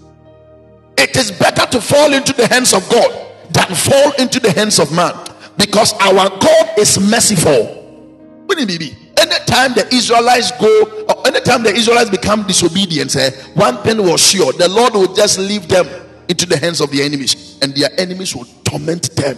[0.99, 4.79] It is better to fall into the hands of God than fall into the hands
[4.79, 5.15] of man
[5.57, 7.65] because our God is merciful.
[8.45, 8.67] What do you
[9.53, 14.53] anytime the Israelites go, or anytime the Israelites become disobedient, eh, one thing was sure
[14.53, 15.87] the Lord will just leave them
[16.29, 19.37] into the hands of the enemies, and their enemies will torment them.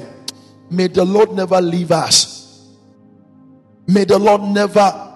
[0.71, 2.69] May the Lord never leave us.
[3.87, 5.13] May the Lord never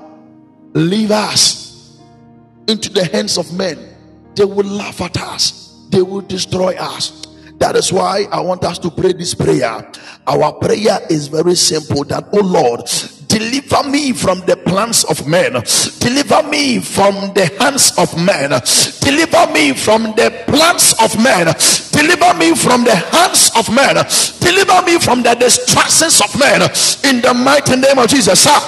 [0.75, 1.99] leave us
[2.67, 3.79] into the hands of men.
[4.35, 7.25] They will laugh at us, they will destroy us.
[7.59, 9.91] That is why I want us to pray this prayer.
[10.29, 12.89] Our prayer is very simple that, oh Lord,
[13.29, 15.53] deliver me from the plans of men.
[16.01, 18.51] Deliver me from the hands of men.
[19.01, 21.47] Deliver me from the plans of men.
[21.93, 23.95] Deliver me from the hands of men.
[24.41, 26.63] Deliver me from the distractions of men.
[27.05, 28.59] In the mighty name of jesus sir.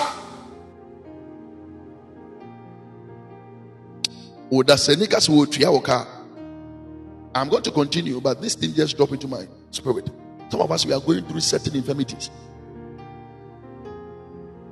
[7.32, 10.10] I'm going to continue, but this thing just dropped into my spirit.
[10.50, 12.30] Some of us we are going through certain infirmities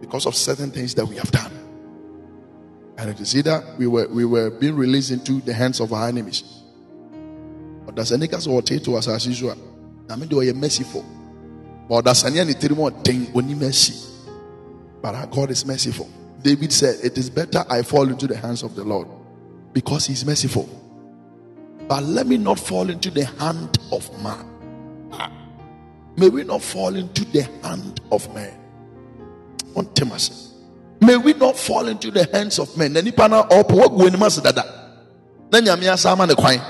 [0.00, 1.52] because of certain things that we have done.
[2.96, 6.08] And it is either we were we were being released into the hands of our
[6.08, 6.42] enemies.
[7.86, 9.56] But does any case or to us as usual?
[10.10, 11.04] I mean, they were merciful.
[11.88, 13.94] But does any anything more thing only mercy?
[15.00, 16.10] But our God is merciful.
[16.42, 19.08] David said, It is better I fall into the hands of the Lord
[19.72, 20.68] because he's merciful.
[21.88, 24.44] But let me not fall into the hand of man.
[25.12, 25.32] Ah.
[26.16, 28.57] May we not fall into the hand of man.
[31.00, 32.92] May we not fall into the hands of men.
[32.92, 34.64] Nipa na ɔpɛ wagu anim ase dada.
[35.50, 36.60] Na nyame asa ama ne kwan.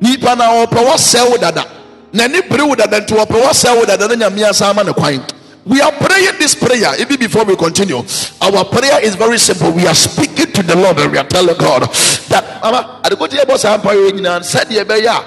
[0.00, 1.64] Nipa na ɔpɛ wasɛe wo dada.
[2.12, 4.92] Na ni bere wo dada nti ɔpɛ wasɛe wo dada na nyame asa ama ne
[4.92, 5.22] kwan.
[5.66, 8.02] We are praying this prayer even before we continue.
[8.40, 9.70] Our prayer is very simple.
[9.72, 11.82] We are speaking to the Lord and we are telling God
[12.28, 15.22] that Mama, I go to your boss and pray and said the beya.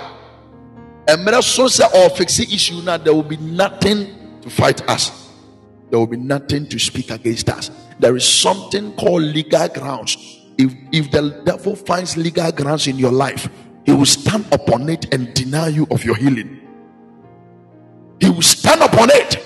[1.08, 5.21] And so say or fixing issue now there will be nothing to fight us
[5.92, 7.70] there will be nothing to speak against us.
[8.00, 10.16] There is something called legal grounds.
[10.58, 13.50] If, if the devil finds legal grounds in your life,
[13.86, 16.60] he will stand upon it and deny you of your healing.
[18.22, 19.44] He will stand upon it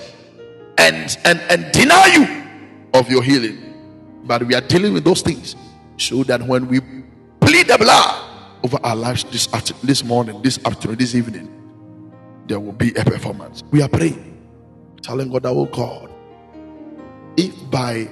[0.78, 4.22] and, and, and deny you of your healing.
[4.24, 5.56] But we are dealing with those things
[5.96, 6.80] so that when we
[7.40, 8.22] plead the blood
[8.62, 11.52] over our lives this, after, this morning, this afternoon, this evening,
[12.46, 13.64] there will be a performance.
[13.72, 14.40] We are praying,
[15.02, 16.12] telling God, our oh God,
[17.36, 18.08] if by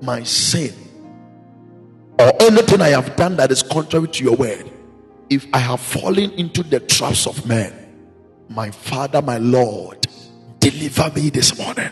[0.00, 0.74] my sin
[2.18, 4.70] or anything I have done that is contrary to your word,
[5.30, 7.72] if I have fallen into the traps of men,
[8.48, 10.06] my Father, my Lord,
[10.58, 11.90] deliver me this morning.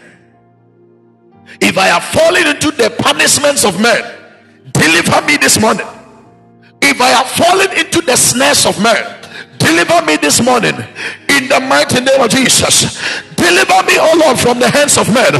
[1.60, 4.02] If I have fallen into the punishments of men,
[4.72, 5.86] deliver me this morning.
[6.82, 9.04] If I have fallen into the snares of men,
[9.58, 10.74] deliver me this morning
[11.28, 12.98] in the mighty name of Jesus.
[13.34, 15.32] Deliver me, oh Lord, from the hands of men.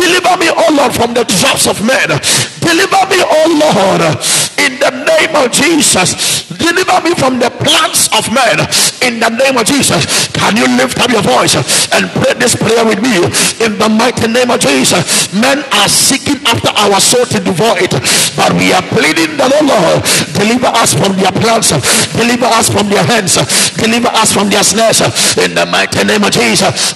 [0.00, 2.08] Deliver me, oh Lord, from the traps of men.
[2.64, 4.16] Deliver me, oh Lord,
[4.66, 6.48] in the name of Jesus.
[6.50, 8.60] Deliver me from the plans of men
[9.00, 10.28] in the name of Jesus.
[10.34, 11.56] Can you lift up your voice
[11.94, 13.24] and pray this prayer with me
[13.64, 15.32] in the mighty name of Jesus?
[15.32, 17.94] Men are seeking after our soul to devour it,
[18.36, 20.04] but we are pleading the Lord,
[20.36, 21.70] deliver us from their plans,
[22.12, 23.38] deliver us from their hands,
[23.78, 25.00] deliver us from their snares
[25.38, 26.92] in the mighty name of Jesus.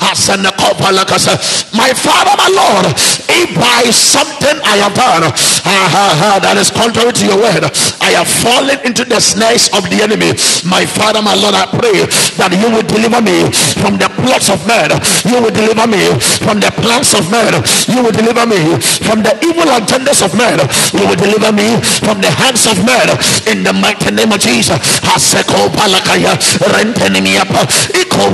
[1.75, 2.93] My Father, my Lord,
[3.31, 5.33] if by something I have done
[6.43, 7.54] that is contrary to your word,
[8.01, 10.35] I have fallen into the snares of the enemy.
[10.67, 12.07] My Father, my Lord, I pray
[12.41, 14.91] that you will deliver me from the plots of men.
[15.29, 16.11] You will deliver me
[16.43, 17.55] from the plans of men.
[17.87, 20.59] You will deliver me from the evil agendas of men.
[20.97, 23.07] You will deliver me from the hands of men.
[23.47, 24.79] In the mighty name of Jesus.
[25.05, 26.35] Haseko palakaya
[27.95, 28.25] iko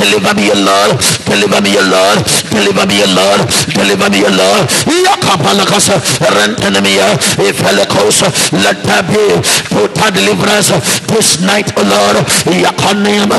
[0.00, 2.18] deliver me Lord deliver me Lord
[2.50, 3.40] deliver me Lord
[3.74, 4.68] deliver me Lord
[8.52, 9.24] let there be
[9.68, 10.70] total deliverance
[11.06, 12.16] this night O Lord.
[12.50, 13.38] Yakanema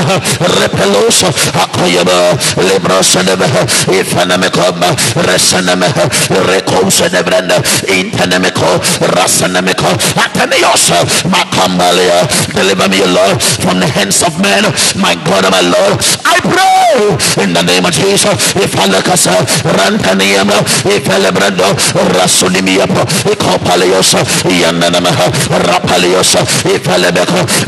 [0.59, 1.23] repelos
[1.53, 3.47] akoyaba libroseneme
[3.99, 4.95] ifenemekoma
[5.27, 5.87] reseneme
[6.47, 8.81] rekosenebranda intenemeko
[9.15, 9.87] rasenemeko
[10.25, 10.91] ateneos
[11.25, 14.63] makambalia deliver me Lord from the hands of men.
[14.95, 18.55] My God my Lord I pray in the name of Jesus.
[18.55, 19.31] If alakasa
[19.77, 20.40] rantaniama
[20.85, 21.65] if elebrando
[22.17, 24.15] rasunimiapo ikopalios
[24.61, 25.31] yananamaha
[25.67, 26.35] rapalios
[26.65, 26.83] if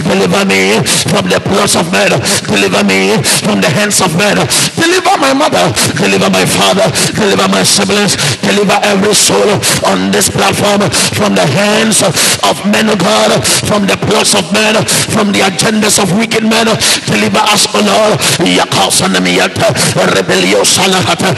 [0.04, 2.12] deliver me from the plots of men
[2.48, 4.38] deliver me from the hands of men
[4.76, 5.66] deliver my mother.
[5.96, 6.88] Deliver my father.
[7.16, 8.16] Deliver my siblings.
[8.42, 9.50] Deliver every soul
[9.88, 10.82] on this platform
[11.18, 13.32] from the hands of men of God
[13.70, 14.76] from the plots of men
[15.16, 16.68] from the agendas of wicked men.
[17.08, 18.20] Deliver us O Lord.
[18.44, 19.68] Yakasanamiyanta
[20.16, 21.32] rebellion salahata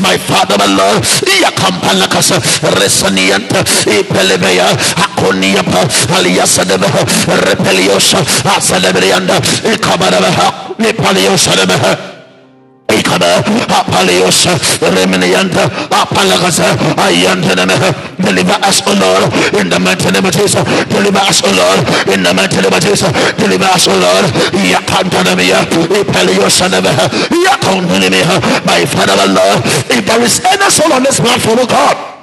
[0.00, 1.04] my father my Lord.
[1.42, 2.40] Yakampalakasa
[2.80, 3.64] resanianta
[4.00, 4.66] ipelebeya.
[5.04, 6.88] Akoniapa aliyasadeba
[7.46, 8.18] repeliosa.
[8.56, 9.40] Asalebrianda
[9.74, 12.15] ikabarabaha nipaliosadeba
[12.88, 14.46] Ikaba apalios
[14.80, 16.64] reminianta apalagaza
[16.96, 17.74] ayantaneme
[18.18, 20.62] deliver us O Lord in the mighty name of Jesus.
[20.88, 21.80] Deliver us O Lord
[22.14, 23.10] in the mighty name of Jesus.
[23.36, 24.24] Deliver us O Lord.
[24.54, 25.66] Yakantanamia
[26.00, 26.90] ipaliosaneme
[27.44, 29.62] yakontanamia my father Lord.
[29.90, 32.15] If there is any soul on this platform of God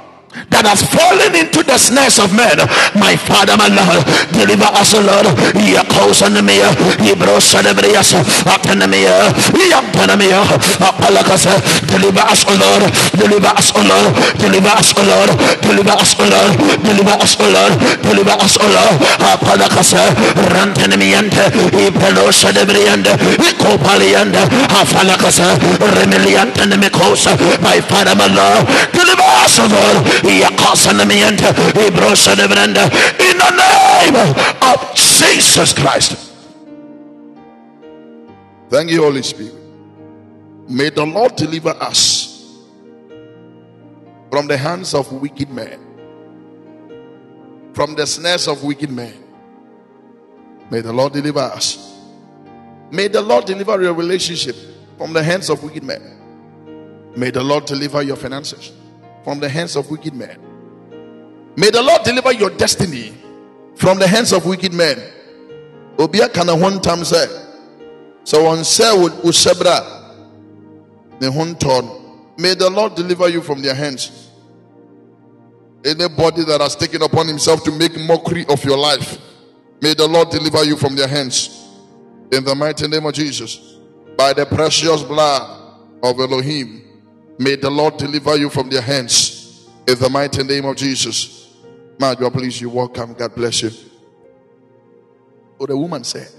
[0.50, 2.58] that has fallen into the snares of men.
[2.98, 5.28] My Father, my Lord, deliver us, O Lord.
[5.60, 6.72] Yakosanamia,
[7.04, 8.16] Ibrosadebrias,
[8.48, 10.44] Atanamia, Yantanamia,
[10.82, 11.54] Apalakasa,
[11.88, 12.84] deliver us, Lord,
[13.16, 15.30] deliver us, Lord, deliver us, Lord,
[15.62, 16.52] deliver us, Lord,
[16.84, 20.04] deliver us, Lord, deliver us, O Lord, Apalakasa,
[20.52, 21.44] Rantanamiante,
[21.76, 25.58] Ipelosadebrianda, Ikopalianda, Afalakasa,
[25.98, 30.33] Remiliantanamikosa, my Father, my Lord, deliver us, O Lord
[33.20, 34.16] in the name
[34.62, 36.32] of Jesus Christ.
[38.70, 39.54] Thank you, Holy Spirit.
[40.68, 42.58] May the Lord deliver us
[44.32, 45.80] from the hands of wicked men,
[47.74, 49.14] from the snares of wicked men.
[50.72, 51.96] May the Lord deliver us.
[52.92, 54.56] May the Lord deliver your relationship
[54.98, 57.12] from the hands of wicked men.
[57.16, 58.72] May the Lord deliver your finances
[59.24, 60.40] from the hands of wicked men.
[61.56, 63.14] May the Lord deliver your destiny
[63.76, 64.98] from the hands of wicked men.
[65.98, 67.28] Obia kana say,
[68.24, 70.04] so on say usebra
[71.20, 71.90] the hunton.
[72.38, 74.30] May the Lord deliver you from their hands.
[75.86, 79.20] Anybody that has taken upon himself to make mockery of your life,
[79.82, 81.68] may the Lord deliver you from their hands.
[82.32, 83.78] In the mighty name of Jesus,
[84.18, 86.93] by the precious blood of Elohim,
[87.44, 91.54] May the Lord deliver you from their hands in the mighty name of Jesus.
[91.98, 93.14] Madua, please, you welcome.
[93.14, 93.72] God bless you.
[95.58, 96.30] What the woman said,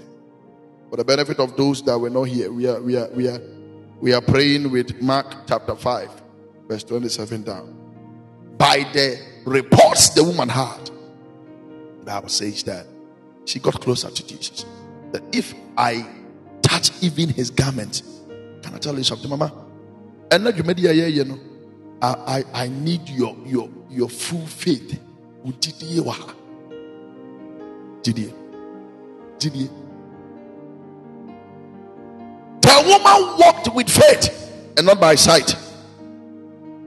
[0.89, 3.39] for the benefit of those that were not here, we are we are we are
[4.01, 6.09] we are praying with Mark chapter 5,
[6.67, 7.77] verse 27 down.
[8.57, 10.89] By the reports the woman had,
[11.99, 12.87] the Bible says that
[13.45, 14.65] she got closer to Jesus.
[15.11, 16.03] That if I
[16.63, 18.01] touch even his garment,
[18.63, 19.64] can I tell you something, Mama?
[20.37, 21.39] Ɛnna dwumadi a yɛyɛ no
[22.01, 24.99] I, I, I need your, your, your full faith.
[25.43, 26.33] Wa ha.
[28.01, 28.33] Didie.
[29.39, 29.69] Didie.
[32.61, 35.55] The woman walked with faith and not by sight.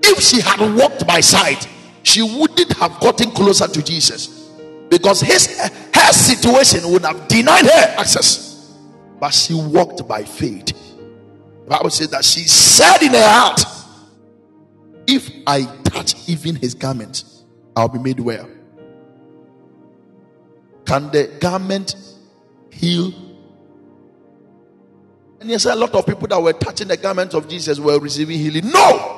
[0.02, 1.66] If she had walked by sight,
[2.02, 4.50] she wouldn't have gotten closer to Jesus
[4.88, 5.58] because his
[5.94, 8.74] her situation would have denied her access.
[9.20, 10.72] But she walked by faith.
[11.68, 13.60] Bible says that she said in her heart,
[15.06, 17.24] If I touch even his garment,
[17.76, 18.48] I'll be made well.
[20.84, 21.94] Can the garment
[22.70, 23.12] heal?
[25.40, 28.38] And yes, a lot of people that were touching the garment of Jesus were receiving
[28.38, 28.70] healing.
[28.70, 29.14] No!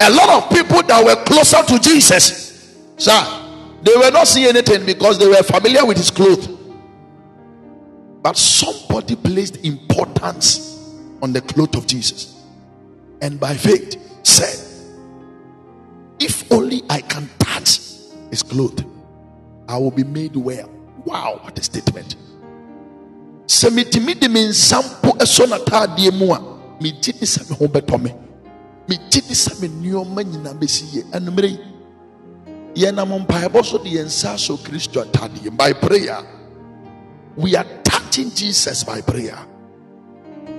[0.00, 3.22] A lot of people that were closer to Jesus, sir,
[3.82, 6.59] they were not seeing anything because they were familiar with his clothes.
[8.22, 10.78] But somebody placed importance
[11.22, 12.44] on the cloth of Jesus.
[13.22, 14.58] And by faith said,
[16.18, 17.80] If only I can touch
[18.30, 18.84] his clothes,
[19.68, 20.68] I will be made well.
[21.04, 22.16] Wow, what a statement.
[23.50, 26.38] sɛ metumi de me nsa mpo ɛsɔ n'ataadeɛ mu a
[26.80, 28.14] megye di sɛ me ho bɛtɔ me
[28.86, 29.58] megye di sɛ
[33.64, 36.24] so de yɛn kristo ataadeɛ by prayer
[37.36, 39.38] we are touching jesus by prayer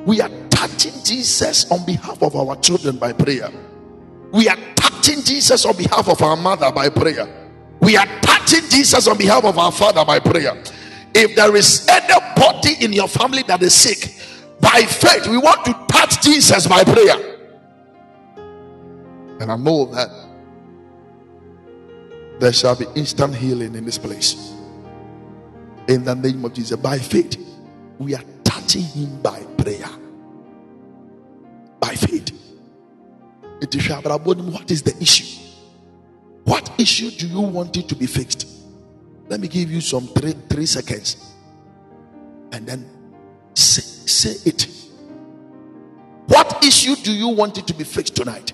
[0.05, 3.49] we are touching jesus on behalf of our children by prayer
[4.32, 7.28] we are touching jesus on behalf of our mother by prayer
[7.82, 10.61] we are touching jesus on behalf of our father by prayer
[11.13, 14.15] if there is anybody in your family that is sick,
[14.59, 17.38] by faith, we want to touch Jesus by prayer.
[19.39, 20.09] And I know that
[22.39, 24.53] there shall be instant healing in this place.
[25.92, 27.38] In the name of Jesus, by faith,
[28.00, 29.89] we are touching him by prayer.
[31.82, 32.32] By faith.
[33.60, 35.42] What is the issue?
[36.46, 38.48] What issue do you want it to be fixed?
[39.28, 41.34] Let me give you some three, three seconds.
[42.54, 42.89] And then
[43.54, 44.70] say, say it.
[46.28, 48.54] What issue do you want it to be fixed tonight?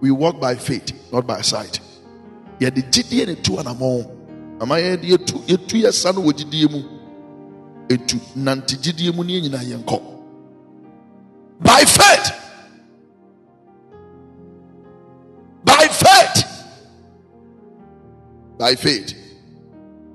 [0.00, 1.80] We walk by faith, not by sight.
[2.60, 4.15] Yeah, the GDA and two and among.
[4.60, 6.84] Am I here two year two years son with GDM?
[7.88, 10.00] Etu nanti GDM ni nyina yenko.
[11.60, 12.32] By faith.
[15.64, 16.56] By faith
[18.58, 19.14] by faith.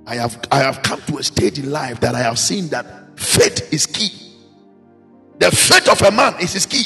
[0.06, 3.20] I have I have come to a stage in life that I have seen that
[3.20, 4.10] faith is key.
[5.40, 6.86] The faith of a man is his key.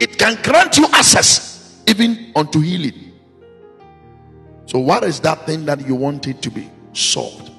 [0.00, 3.01] It can grant you access even unto healing.
[4.66, 7.50] So, what is that thing that you want it to be solved?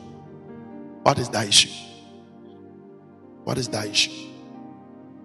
[1.03, 1.69] What is that issue?
[3.43, 4.11] What is that issue?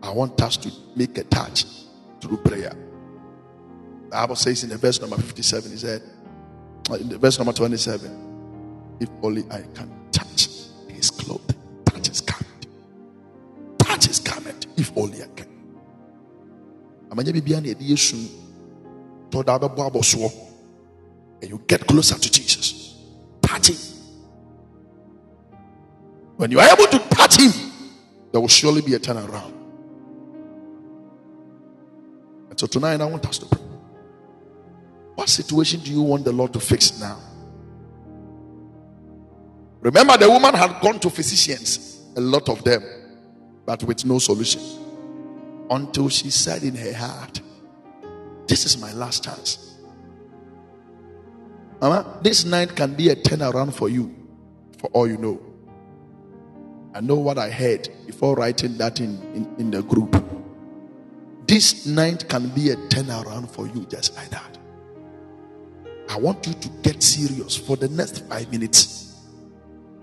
[0.03, 1.65] I want us to make a touch
[2.21, 2.73] through prayer.
[4.05, 6.03] The Bible says in the verse number 57, he said,
[6.91, 10.49] uh, in the verse number 27, if only I can touch
[10.89, 12.67] his clothing, touch his garment,
[13.79, 15.47] touch his garment, if only I can.
[17.11, 18.17] Amanya bibia na yɛde yɛsu
[19.31, 20.48] tɔ da bɛbɔ abɔsoɔ
[21.41, 22.97] and you get closer to Jesus.
[23.43, 23.77] Touch him.
[26.37, 27.53] When you are able to touch him,
[28.33, 29.53] there will surely be a turnaround.
[32.51, 33.63] And so tonight I want us to pray.
[35.15, 37.19] What situation do you want the Lord to fix now?
[39.81, 42.83] Remember, the woman had gone to physicians, a lot of them,
[43.65, 44.61] but with no solution.
[45.71, 47.41] Until she said in her heart,
[48.49, 49.68] This is my last chance.
[51.81, 54.15] Mama, this night can be a turnaround for you,
[54.79, 55.41] for all you know.
[56.95, 60.25] I know what I heard before writing that in, in, in the group.
[61.47, 64.59] This night can be a turnaround for you, just like that.
[66.09, 69.17] I want you to get serious for the next five minutes.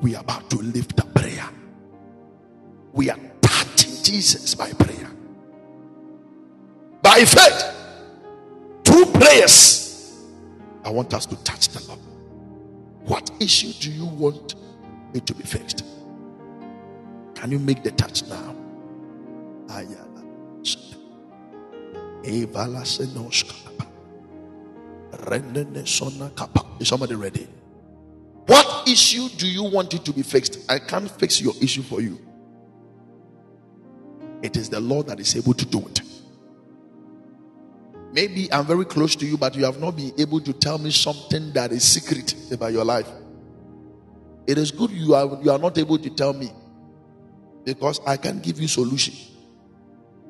[0.01, 1.49] We are about to lift a prayer.
[2.93, 5.09] We are touching Jesus by prayer.
[7.01, 7.75] By faith.
[8.83, 9.84] Two prayers.
[10.85, 11.99] I want us to touch the Lord.
[13.05, 14.55] What issue do you want
[15.15, 15.83] it to be fixed?
[17.33, 18.55] Can you make the touch now?
[26.79, 27.47] Is somebody ready?
[28.45, 30.59] What issue do you want it to be fixed?
[30.69, 32.19] I can't fix your issue for you.
[34.43, 36.01] It is the Lord that is able to do it.
[38.15, 40.89] Maybe I'm very close to you, but you have not been able to tell me
[40.89, 43.09] something that is secret about your life.
[44.47, 46.49] It is good you are you are not able to tell me
[47.65, 49.15] because I can give you solution.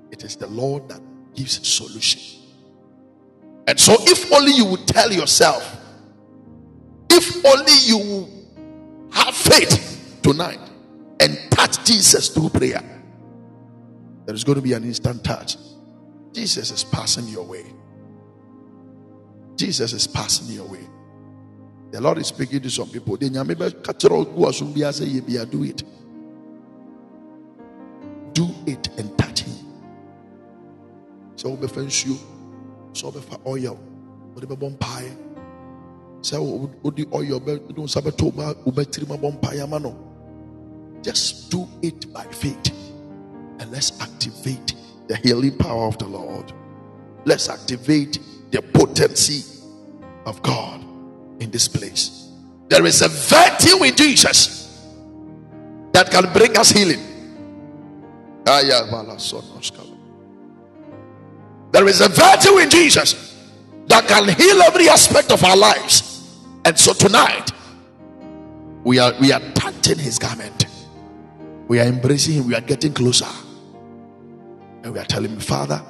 [0.10, 1.00] It is the Lord that
[1.36, 2.42] gives solution.
[3.68, 5.80] And so, if only you would tell yourself,
[7.12, 8.28] if only you
[9.12, 10.60] have faith tonight
[11.20, 12.82] and touch Jesus through prayer,
[14.26, 15.58] there is going to be an instant touch.
[16.36, 17.66] Jesus is passing your way.
[19.56, 20.86] Jesus is passing your way.
[21.92, 23.16] The Lord is speaking to some people.
[23.16, 23.34] Do it.
[28.34, 29.54] Do it and touch Him.
[31.38, 32.18] sɛ wobɛfa nsuo
[32.94, 33.78] sɛ wobɛfa oil
[34.36, 34.78] wode bɛbɔ
[36.22, 38.32] So sɛ wode oil wode nsa bɛto
[38.66, 39.96] wobɛtiri ma bɔ mpaeɛ ama no
[41.02, 42.72] just do it by faith
[43.60, 44.74] and let's activate
[45.08, 46.52] the healing power of the lord
[47.26, 48.20] let's activate
[48.52, 49.44] the potency
[50.26, 50.82] of god
[51.40, 52.30] in this place
[52.68, 54.88] there is a virtue in jesus
[55.92, 57.00] that can bring us healing
[61.76, 63.36] there is a virtue in Jesus
[63.88, 66.38] that can heal every aspect of our lives.
[66.64, 67.52] And so tonight,
[68.84, 70.68] we are we are touching his garment.
[71.68, 72.48] We are embracing him.
[72.48, 73.28] We are getting closer.
[74.86, 75.84] And we are telling him, Father,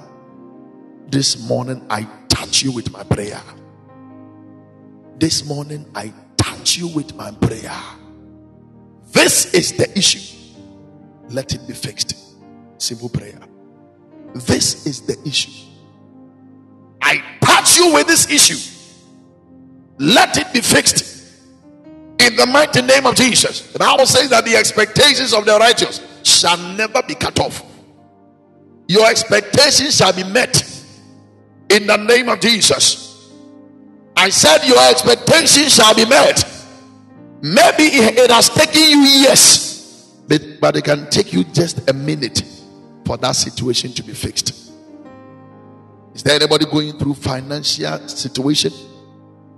[1.10, 3.42] this morning I touch you with my prayer.
[5.18, 7.76] This morning I touch you with my prayer.
[9.12, 10.56] This is the issue.
[11.28, 12.16] Let it be fixed.
[12.78, 13.38] Simple prayer.
[14.34, 15.52] This is the issue.
[17.02, 18.72] I touch you with this issue.
[19.98, 21.36] Let it be fixed
[22.20, 23.74] in the mighty name of Jesus.
[23.74, 27.75] The Bible says that the expectations of the righteous shall never be cut off.
[28.88, 30.64] Your expectations shall be met
[31.70, 33.32] in the name of Jesus.
[34.16, 36.44] I said, Your expectations shall be met.
[37.42, 40.16] Maybe it has taken you years,
[40.60, 42.44] but, it can take you just a minute
[43.06, 44.72] for that situation to be fixed.
[46.16, 48.72] Is there anybody going through financial situation?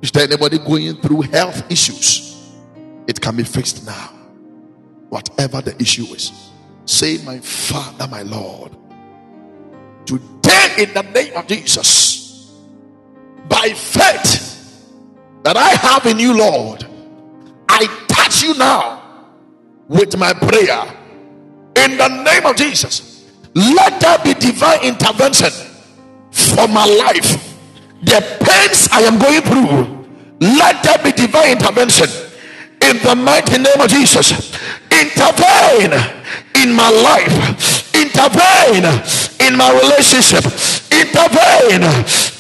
[0.02, 2.52] Is there anybody going through health issues?
[3.08, 4.10] It can be fixed now.
[5.10, 6.32] Whatever the issue is.
[6.86, 8.76] Say, My Father, my Lord.
[10.08, 12.56] Today, in the name of Jesus,
[13.48, 14.92] by faith
[15.44, 16.88] that I have in you, Lord,
[17.70, 19.04] I touch you now
[19.88, 20.84] with my prayer.
[21.76, 23.08] In the name of Jesus
[23.58, 25.50] let there be divine intervention
[26.30, 27.58] for my life.
[28.04, 30.06] The pains I am going through,
[30.40, 32.08] let there be divine intervention
[32.84, 34.54] in the mighty name of Jesus.
[34.92, 35.94] Intervene
[36.62, 38.86] in my life, intervene
[39.48, 40.44] in my relationship,
[40.92, 41.84] intervene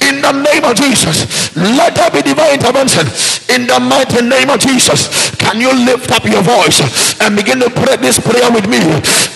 [0.07, 1.51] in the name of Jesus.
[1.55, 3.05] Let there be divine intervention
[3.51, 5.31] in the mighty name of Jesus.
[5.35, 6.79] Can you lift up your voice
[7.19, 8.79] and begin to pray this prayer with me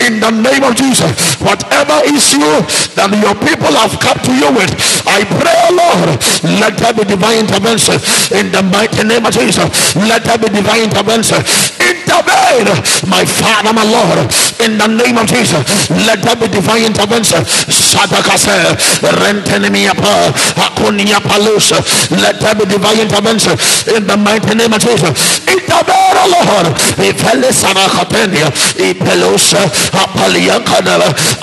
[0.05, 1.11] in the name of Jesus?
[1.43, 2.63] Whatever issue
[2.95, 4.71] that your people have come to you with,
[5.07, 6.15] I pray, Lord,
[6.61, 7.99] let there be divine intervention
[8.31, 9.67] in the mighty name of Jesus.
[9.95, 11.43] Let there be divine intervention.
[11.81, 12.71] Intervene,
[13.07, 14.27] my Father, my Lord,
[14.63, 15.63] in the name of Jesus.
[16.07, 17.43] Let there be divine intervention.
[22.11, 23.53] Let there be divine intervention
[23.95, 25.41] in the mighty name of Jesus.
[25.47, 26.67] Intervene, Lord.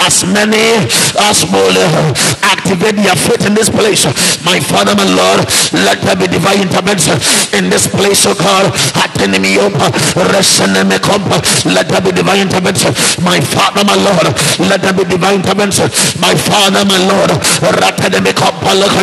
[0.06, 0.86] As many
[1.28, 4.04] as will uh, activate their faith in this place.
[4.44, 7.18] My Father, my Lord, let there be divine intervention
[7.52, 8.72] in this place, oh God.
[11.74, 12.94] Let there be divine intervention.
[13.22, 14.26] My Father, my Lord,
[14.58, 15.90] let there be divine intervention.
[16.20, 17.30] My Father, my Lord,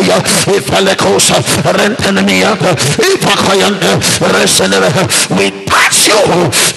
[0.06, 4.00] Ratanemi Kompalakaya, if Alekosa, Rentanemiata, if Akayanda,
[5.36, 6.22] we touch you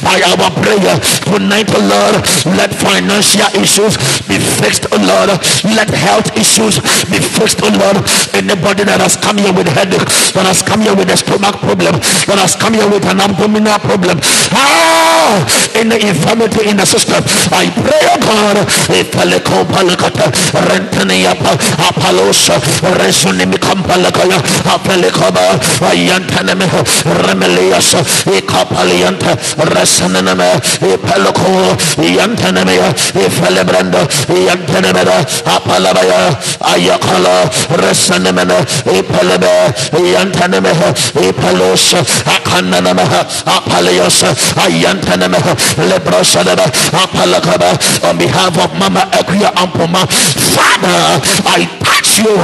[0.01, 0.95] by our prayer
[1.29, 2.21] tonight, Lord.
[2.57, 5.29] Let financial issues be fixed, Lord.
[5.63, 8.01] Let health issues be fixed, Lord.
[8.33, 11.93] Anybody that has come here with headache, that has come here with a stomach problem,
[12.27, 14.17] that has come here with an abdominal problem,
[14.53, 17.21] ah, in the infirmity in the system,
[17.53, 18.57] I pray, oh God,
[18.89, 20.31] if Palekopalakata,
[20.69, 21.53] Rentaniapa,
[21.87, 22.57] Apalosa,
[22.97, 26.67] Resonimikampalakaya, Apelekaba, Ayantaneme,
[27.27, 27.93] Remelias,
[33.15, 33.99] Ifelebrando,
[34.29, 35.03] Yantaneme,
[35.45, 37.49] Apalabaya, Ayakala,
[45.89, 47.77] Lebrosaneme, Apalakaba,
[48.09, 52.35] on behalf of Mama Equia Ampoma, Father, I touch you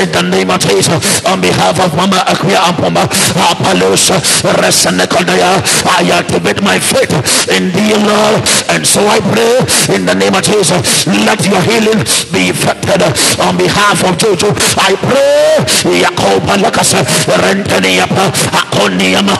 [0.00, 1.24] in the name of Jesus.
[1.24, 4.10] On behalf of Mama Equia Ampoma, Apalos,
[4.42, 7.10] Resanekondaya, I activate my faith
[7.50, 9.58] in thee, Lord, and so I pray
[9.94, 11.98] in the name of Jesus, let your healing
[12.30, 13.02] be effected
[13.42, 14.54] on behalf of Jojo.
[14.78, 15.58] I pray,
[15.98, 17.02] Yakoba Lakasa,
[17.42, 19.34] Rentaniapa, Akoniama,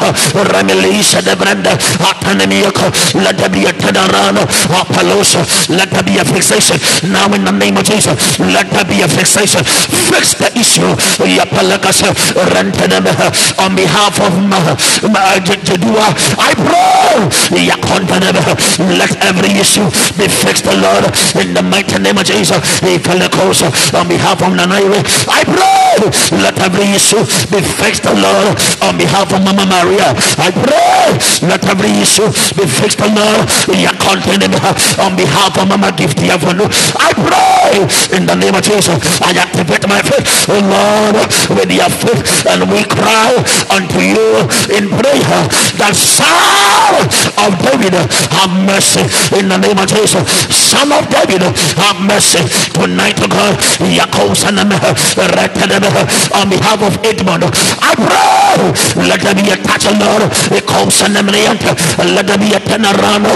[0.51, 1.71] Remelisa de Brenda,
[2.03, 4.43] Atanemiaka, let there be a Tadarana,
[4.75, 6.77] Apalosa, let there be a fixation
[7.13, 8.39] now in the name of Jesus.
[8.41, 10.83] Let there be a fixation fix the issue
[13.63, 14.33] on behalf of
[15.63, 16.09] Jedua.
[16.39, 16.72] I pray
[18.79, 19.85] let every issue
[20.17, 21.05] be fixed, Lord,
[21.37, 22.59] in the mighty name of Jesus.
[22.83, 25.83] On behalf of Nanaire, I pray
[26.41, 30.15] let every issue be fixed, Lord, on behalf of Mama Maria.
[30.39, 31.02] I pray
[31.43, 33.43] let every issue be fixed, Lord,
[33.73, 34.45] in your content
[34.99, 37.83] on behalf of Mama Gift I pray
[38.17, 38.99] in the name of Jesus.
[39.21, 41.27] I activate my faith, oh Lord,
[41.59, 43.35] with your faith, and we cry
[43.71, 45.43] unto you in prayer
[45.81, 46.95] that Son
[47.39, 47.95] of David
[48.39, 49.03] have mercy
[49.39, 50.23] in the name of Jesus.
[50.51, 51.43] Son of David
[51.79, 52.43] have mercy
[52.75, 53.59] tonight, oh God.
[56.33, 57.45] On behalf of Edmond,
[57.83, 58.43] I pray
[58.97, 60.23] let there be a touch, oh Lord.
[60.53, 60.92] Let there
[62.43, 63.27] be a turnaround.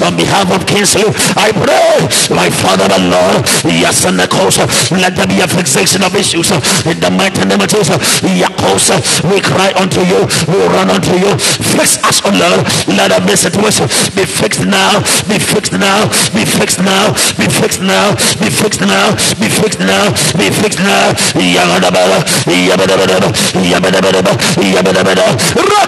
[0.00, 1.04] On behalf of Kingsley,
[1.36, 4.58] I pray, my Father, Lord, and the cause.
[4.90, 6.50] Let there be a fixation of issues
[6.84, 7.96] in the mighty name of Jesus.
[8.22, 8.92] Yakos,
[9.24, 11.32] we cry unto you, we run unto you.
[11.74, 12.66] Fix us, oh Lord.
[12.88, 18.14] Let every situation be fixed now, be fixed now, be fixed now, be fixed now,
[18.40, 21.12] be fixed now, be fixed now, be fixed now.
[21.34, 23.28] Yabadabada, yabadabada,
[23.64, 25.79] yabadabada, yabadabada.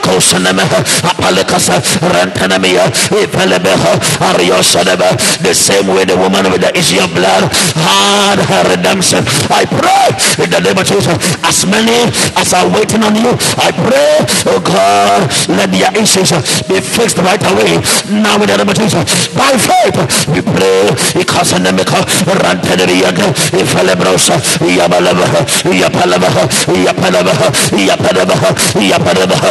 [5.42, 9.24] The same way the woman with the issue of blood had her redemption.
[9.50, 10.14] I pray
[10.44, 11.12] in the name of Jesus,
[11.44, 16.30] as many as are waiting on you, I pray, oh God, let their issues
[16.70, 17.82] be fixed right away.
[18.08, 19.98] Now in the name of Jesus, by faith,
[20.30, 20.88] we pray.
[21.12, 22.00] Because in the Mika,
[22.40, 29.50] Rantaneriaga, Ifalebrosa, Yabalabaha, Yapalabaha, Yapalabaha, Yapalabaha, Yapalabaha,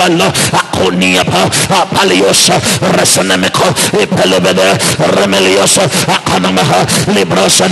[0.00, 2.56] my Lord, Akoniapa, Apaliosa,
[2.96, 3.68] Resanemico,
[4.00, 4.80] Ipelebede,
[5.12, 7.68] Remeliosa, Akanamaha, Librosa,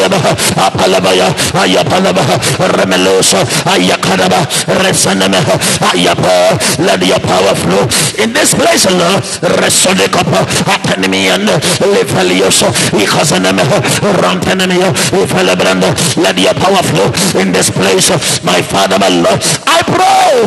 [0.57, 2.37] Apalabaya, Ayapalabaha,
[2.77, 4.45] Remelosa, Ayakanaba,
[4.85, 5.57] Resanamaha,
[5.89, 7.89] Ayapa, let your power flow.
[8.23, 9.25] In this place, Lord,
[9.57, 11.49] Resonekapa, Atanimian,
[11.81, 13.81] Lefeliosa, Ikasanamaha,
[14.21, 17.09] Rantanamia, Ifelebranda, let your power flow.
[17.41, 18.11] In this place,
[18.45, 19.41] my Father, my Lord,
[19.79, 20.43] I pray,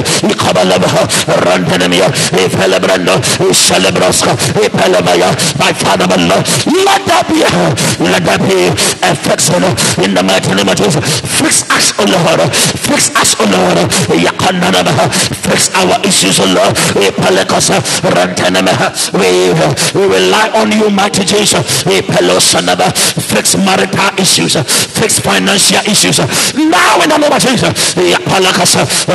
[5.59, 7.39] my Father, my Lord, let that be,
[8.03, 8.67] let that be
[9.07, 9.63] affection
[10.03, 10.99] in the mighty name of Jesus.
[11.39, 12.41] Fix us, O Lord,
[12.75, 13.87] fix us, O Lord,
[15.47, 16.75] fix our issues, O Lord,
[19.13, 19.51] we,
[20.07, 24.55] rely on you, mighty Jesus, fix marital issues,
[24.91, 26.19] fix financial issues,
[26.55, 27.95] now in the name of Jesus,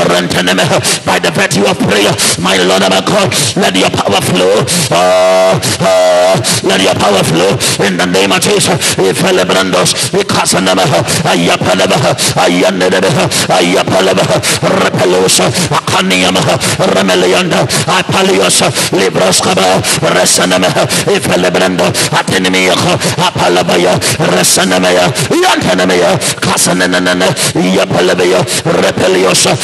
[0.07, 4.65] Yapalakasa, Rantanamaha, by the virtue of prayer, my Lord my God, let your power flow,
[4.91, 7.51] uh, uh, let your power flow.
[7.87, 14.37] In the name of Jesus, Ifelebrandos, Ikasanamaha, Ayapalabaha, Ayanadabaha, Ayapalabaha,
[14.85, 16.57] Repelosa, Akaniamaha,
[16.95, 19.83] Remelianda, Apaliosa, Libroskaba,
[20.15, 29.57] Resanamaha, Ifelebrando, Atenemiaha, Apalabaya, Resanamaya, Yantanamaya, Kasananana, Yapalabaya, Repeliosa,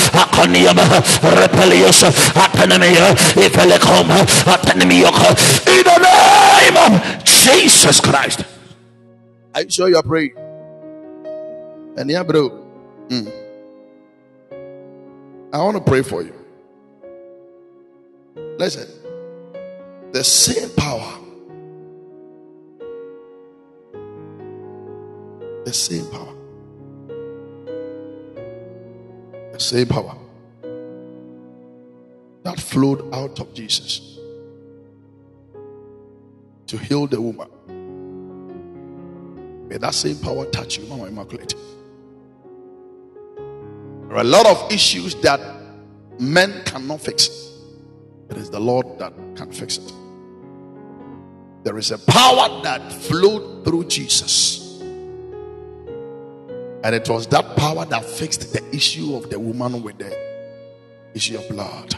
[2.34, 5.30] Atanamaya, Ifelekoma, Atanemiaka,
[5.68, 8.44] in the name of Jesus Christ.
[9.54, 10.34] Are you sure you are praying?
[11.96, 12.50] And yeah, bro.
[13.08, 13.32] Mm.
[15.52, 16.34] I want to pray for you.
[18.58, 18.88] Listen,
[20.12, 21.18] the same power,
[25.64, 26.34] the same power,
[29.52, 30.21] the same power
[32.42, 34.18] that flowed out of Jesus
[36.66, 37.48] to heal the woman.
[39.68, 41.54] May that same power touch you, Mama Immaculate.
[44.08, 45.40] There are a lot of issues that
[46.18, 47.28] men cannot fix.
[48.30, 49.92] It is the Lord that can fix it.
[51.64, 54.80] There is a power that flowed through Jesus.
[56.84, 60.16] And it was that power that fixed the issue of the woman with the
[61.14, 61.94] issue of blood.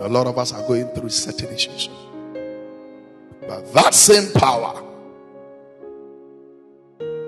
[0.00, 1.88] A lot of us are going through certain issues.
[3.46, 4.82] But that same power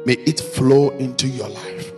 [0.09, 1.93] May it flow into your life.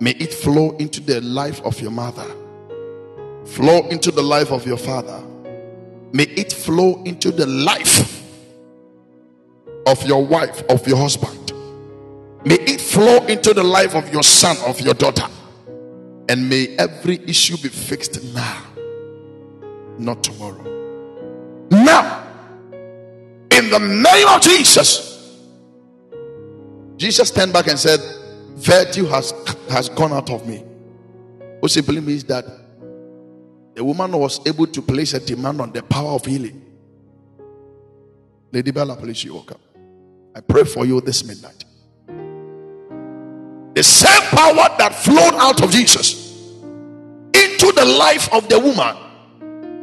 [0.00, 2.24] May it flow into the life of your mother,
[3.44, 5.22] flow into the life of your father.
[6.12, 8.22] May it flow into the life
[9.86, 11.52] of your wife, of your husband.
[12.46, 15.28] May it flow into the life of your son, of your daughter.
[16.30, 18.62] And may every issue be fixed now,
[20.04, 20.62] not tomorrow.
[21.70, 22.26] Now,
[23.50, 25.10] in the name of Jesus.
[26.96, 28.00] Jesus turned back and said,
[28.56, 29.32] Virtue has,
[29.68, 30.58] has gone out of me.
[31.60, 32.44] What simply means that
[33.74, 36.60] the woman was able to place a demand on the power of healing.
[38.52, 39.60] Lady Bella, please, you woke up.
[40.34, 41.64] I pray for you this midnight.
[43.74, 46.52] The same power that flowed out of Jesus
[47.34, 48.96] into the life of the woman,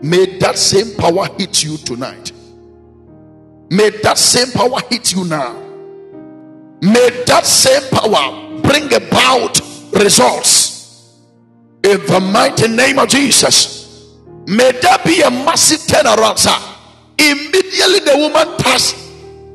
[0.02, 2.32] may that same power hit you tonight.
[3.70, 5.54] May that same power hit you now.
[6.82, 9.60] May that same power bring about
[9.94, 11.20] results
[11.84, 14.16] in the mighty name of Jesus.
[14.48, 16.58] May there be a massive turnaround, sir.
[17.18, 18.96] Immediately the woman touched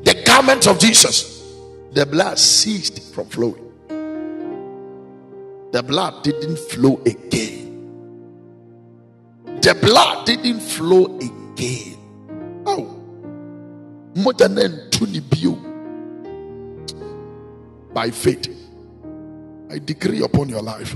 [0.05, 1.43] the garment of Jesus,
[1.91, 3.71] the blood ceased from flowing.
[5.71, 7.64] The blood didn't flow again.
[9.65, 11.97] The blood didn't flow again.
[12.67, 12.83] Oh,
[14.13, 14.59] more than
[17.91, 18.47] by faith.
[19.71, 20.95] I decree upon your life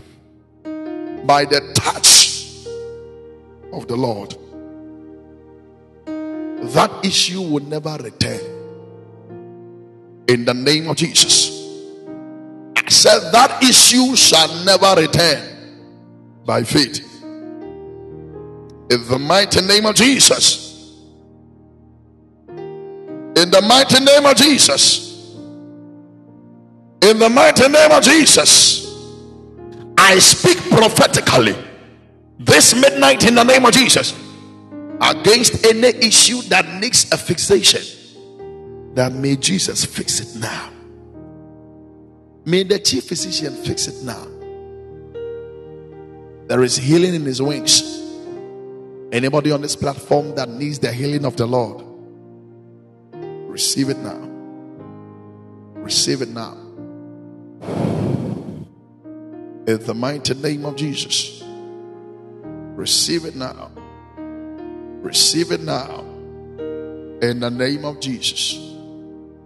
[1.26, 2.68] by the touch
[3.74, 4.38] of the Lord
[6.06, 8.40] that issue will never return.
[10.28, 11.50] In the name of Jesus,
[12.78, 15.42] I said that issue shall never return
[16.46, 17.09] by faith.
[18.90, 20.98] In the mighty name of Jesus.
[22.48, 25.10] In the mighty name of Jesus.
[27.02, 28.86] In the mighty name of Jesus,
[29.98, 31.56] I speak prophetically
[32.38, 34.14] this midnight in the name of Jesus
[35.00, 37.82] against any issue that needs a fixation.
[38.96, 40.72] That may Jesus fix it now.
[42.44, 44.28] May the chief physician fix it now.
[46.48, 48.09] There is healing in his wings.
[49.12, 51.84] Anybody on this platform that needs the healing of the Lord,
[53.50, 54.30] receive it now.
[55.74, 56.54] Receive it now.
[59.66, 61.44] In the mighty name of Jesus.
[62.76, 63.72] Receive it now.
[65.02, 66.02] Receive it now.
[67.22, 68.58] In the name of Jesus.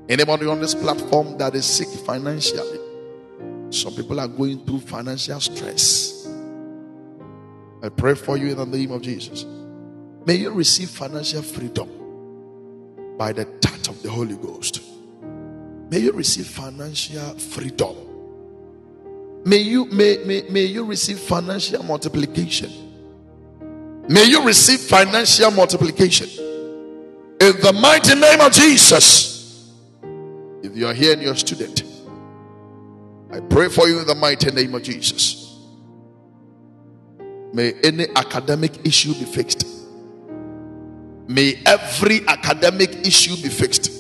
[0.10, 2.80] Anybody on this platform that is sick financially?
[3.70, 6.23] Some people are going through financial stress.
[7.84, 9.46] I pray for you in the name of Jesus.
[10.26, 11.90] May you receive financial freedom
[13.18, 14.82] by the touch of the Holy Ghost.
[15.92, 17.96] May you receive financial freedom
[19.46, 22.72] May you may, may, may you receive financial multiplication.
[24.08, 26.30] May you receive financial multiplication.
[27.42, 29.70] In the mighty name of Jesus.
[30.62, 31.84] If you are here and you're a student,
[33.32, 35.43] I pray for you in the mighty name of Jesus.
[37.54, 39.68] May any academic issue be fixed.
[41.28, 43.92] May every academic issue be fixed.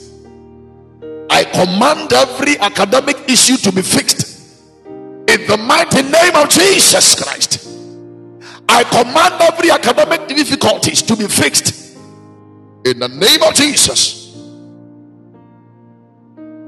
[1.30, 7.68] I command every academic issue to be fixed in the mighty name of Jesus Christ.
[8.68, 11.96] I command every academic difficulties to be fixed
[12.86, 14.36] in the name of Jesus.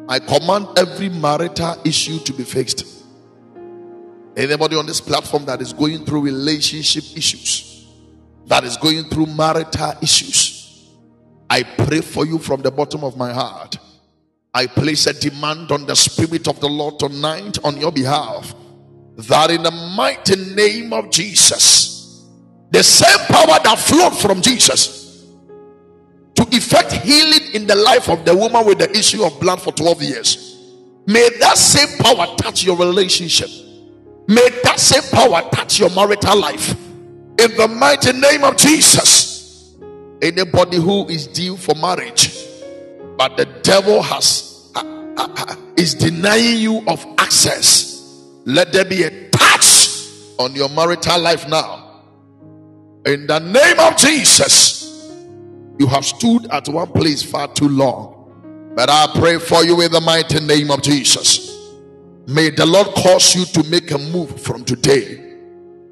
[0.08, 2.95] I command every marital issue to be fixed.
[4.36, 7.88] Anybody on this platform that is going through relationship issues,
[8.48, 10.90] that is going through marital issues,
[11.50, 13.78] I pray for you from the bottom of my heart
[14.56, 18.56] I place a demand on the Spirit of the Lord tonight on your behalf
[19.18, 22.26] that in the mighty name of Jesus,
[22.72, 25.26] the same power that flowed from Jesus
[26.36, 29.74] to effect healing in the life of the woman with the issue of blood for
[29.74, 30.72] 12 years,
[31.06, 33.50] may that same power touch your relationship.
[34.28, 36.72] May that same power touch your marital life.
[36.72, 39.76] In the mighty name of Jesus,
[40.22, 42.34] anybody who is due for marriage,
[43.18, 44.80] but the devil has uh,
[45.18, 47.96] uh, uh, is denying you of access
[48.46, 49.90] let there be a touch
[50.38, 52.04] on your marital life now.
[53.06, 54.86] In the name of jesus
[55.78, 58.74] you have stood at one place far too long.
[58.76, 61.45] But i pray for you in the mighty name of jesus
[62.28, 65.36] may the lord cause you to make a move from today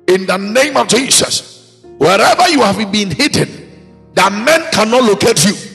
[0.08, 5.74] in the name of jesus wherever you have been hidden that men cannot locate you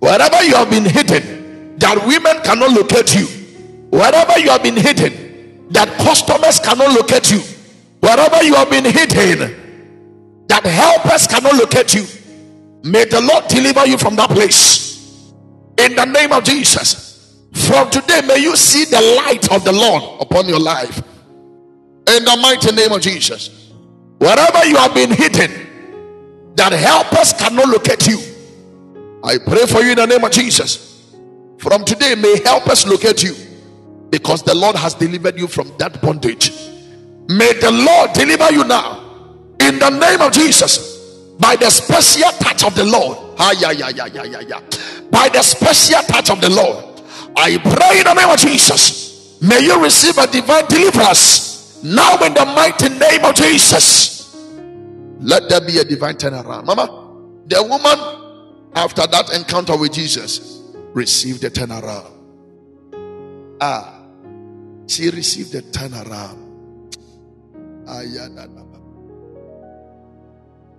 [0.00, 3.26] Wherever you have been hidden, that women cannot locate you.
[3.90, 7.40] Wherever you have been hidden, that customers cannot locate you.
[8.00, 12.06] Wherever you have been hidden, that helpers cannot locate you.
[12.84, 15.32] May the Lord deliver you from that place.
[15.78, 17.07] In the name of Jesus.
[17.52, 20.98] From today, may you see the light of the Lord upon your life.
[22.06, 23.70] In the mighty name of Jesus.
[24.18, 25.66] Wherever you have been hidden,
[26.56, 28.18] that helpers cannot locate you.
[29.22, 31.14] I pray for you in the name of Jesus.
[31.58, 33.34] From today, may helpers locate you
[34.10, 36.50] because the Lord has delivered you from that bondage.
[37.28, 39.04] May the Lord deliver you now
[39.60, 40.98] in the name of Jesus
[41.38, 43.36] by the special touch of the Lord.
[45.10, 46.87] By the special touch of the Lord,
[47.40, 49.38] I pray in the name of Jesus.
[49.40, 54.34] May you receive a divine deliverance now in the mighty name of Jesus.
[55.20, 56.64] Let there be a divine turnaround.
[56.64, 56.86] Mama,
[57.46, 57.98] the woman
[58.74, 60.62] after that encounter with Jesus
[60.92, 62.10] received a turnaround.
[63.60, 64.02] Ah,
[64.88, 66.46] she received a turnaround.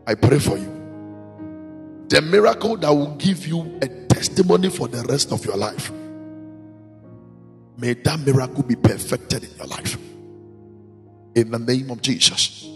[0.05, 0.75] I pray for you.
[2.09, 5.91] The miracle that will give you a testimony for the rest of your life.
[7.79, 9.97] May that miracle be perfected in your life.
[11.35, 12.67] In the name of Jesus.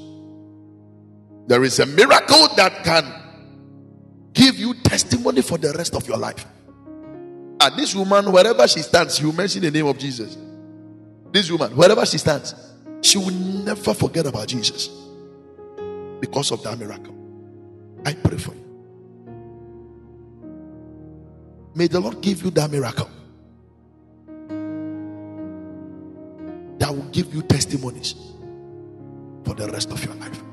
[1.47, 3.04] There is a miracle that can
[4.32, 6.45] give you testimony for the rest of your life.
[7.60, 10.38] And this woman, wherever she stands, she will mention the name of Jesus.
[11.34, 12.56] This woman, wherever she stands,
[13.01, 14.88] she will never forget about Jesus
[16.22, 17.14] because of that miracle.
[18.06, 18.62] I pray for you.
[21.76, 23.10] May the Lord give you that miracle
[26.84, 28.13] that will give you testimonies
[29.45, 30.43] for the rest of your life.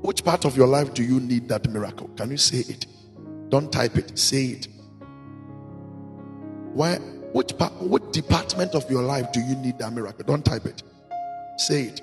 [0.00, 2.06] Which part of your life do you need that miracle?
[2.16, 2.86] Can you say it?
[3.48, 4.68] Don't type it, say it.
[6.72, 6.98] Why
[7.32, 10.24] which part, what department of your life do you need that miracle?
[10.24, 10.84] Don't type it.
[11.56, 12.00] Say it.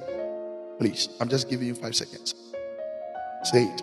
[0.78, 1.08] Please.
[1.22, 2.36] I'm just giving you five seconds.
[3.44, 3.82] Say it.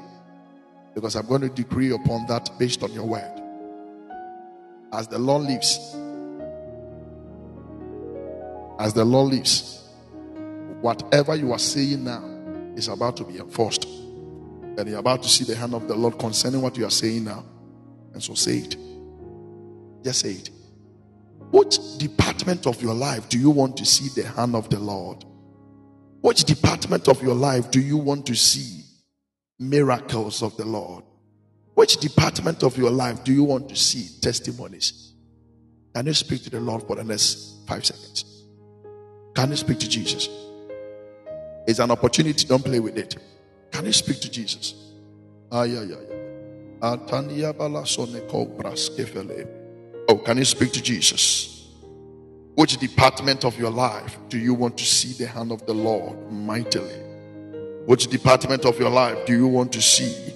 [0.95, 3.43] Because I'm going to decree upon that based on your word.
[4.93, 5.97] As the Lord lives,
[8.79, 9.89] as the Lord lives,
[10.81, 12.22] whatever you are saying now
[12.77, 13.85] is about to be enforced.
[13.85, 17.24] And you're about to see the hand of the Lord concerning what you are saying
[17.24, 17.45] now.
[18.12, 18.77] And so say it.
[20.05, 20.51] Just say it.
[21.51, 25.24] Which department of your life do you want to see the hand of the Lord?
[26.20, 28.83] Which department of your life do you want to see
[29.59, 31.05] miracles of the Lord?
[31.74, 35.14] Which department of your life do you want to see testimonies?
[35.95, 38.36] Can you speak to the Lord for the next five seconds?
[39.37, 40.30] Can you speak to Jesus?
[41.66, 43.16] It's an opportunity, don't play with it.
[43.70, 44.74] Can you speak to Jesus?
[45.53, 46.16] Ah, yeah, yeah, yeah.
[50.09, 51.68] Oh, can you speak to Jesus?
[52.55, 56.32] Which department of your life do you want to see the hand of the Lord
[56.32, 56.99] mightily?
[57.84, 60.32] Which department of your life do you want to see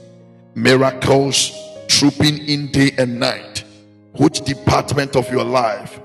[0.55, 1.53] miracles
[1.89, 3.65] trooping in day and night?
[4.19, 5.99] Which department of your life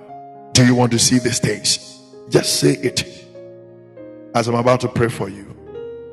[0.53, 1.94] do you want to see these things?
[2.29, 3.25] Just say it.
[4.33, 5.55] As I'm about to pray for you,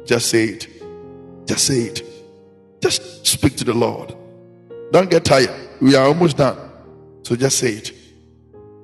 [0.05, 0.69] just say it.
[1.47, 2.03] Just say it.
[2.81, 4.15] Just speak to the Lord.
[4.93, 5.51] Don't get tired.
[5.81, 6.59] We are almost done.
[7.23, 7.93] So just say it.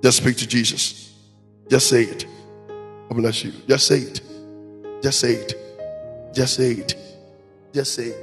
[0.03, 1.15] Just speak to Jesus.
[1.69, 2.27] Just say it.
[3.11, 3.53] I bless you.
[3.69, 4.21] Just say it.
[5.03, 5.55] Just say it.
[6.35, 6.95] Just say it.
[7.73, 8.15] Just say.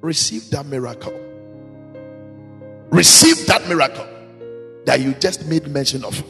[0.00, 1.18] Receive that miracle.
[2.90, 4.06] Receive that miracle
[4.84, 6.22] that you just made mention of.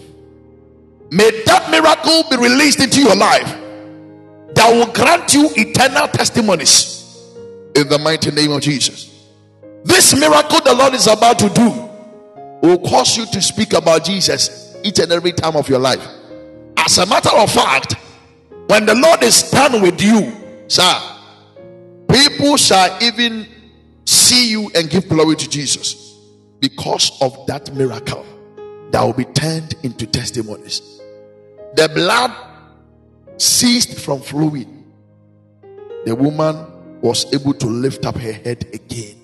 [1.10, 3.46] May that miracle be released into your life
[4.54, 7.30] that will grant you eternal testimonies
[7.74, 9.10] in the mighty name of Jesus.
[9.84, 11.90] This miracle the Lord is about to do
[12.66, 16.04] will cause you to speak about Jesus each and every time of your life.
[16.78, 17.94] As a matter of fact,
[18.68, 20.32] when the Lord is done with you,
[20.68, 21.00] sir,
[22.10, 23.46] people shall even
[24.06, 26.16] see you and give glory to Jesus
[26.60, 28.24] because of that miracle
[28.90, 30.93] that will be turned into testimonies.
[31.74, 32.32] The blood
[33.36, 34.92] ceased from flowing.
[36.04, 39.16] The woman was able to lift up her head again.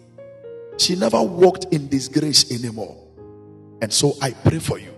[0.78, 2.96] She never walked in disgrace anymore.
[3.82, 4.92] And so I pray for you.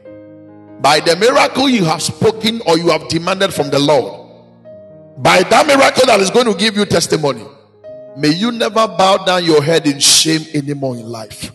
[0.80, 4.30] By the miracle you have spoken or you have demanded from the Lord,
[5.18, 7.44] by that miracle that is going to give you testimony,
[8.16, 11.52] may you never bow down your head in shame anymore in life.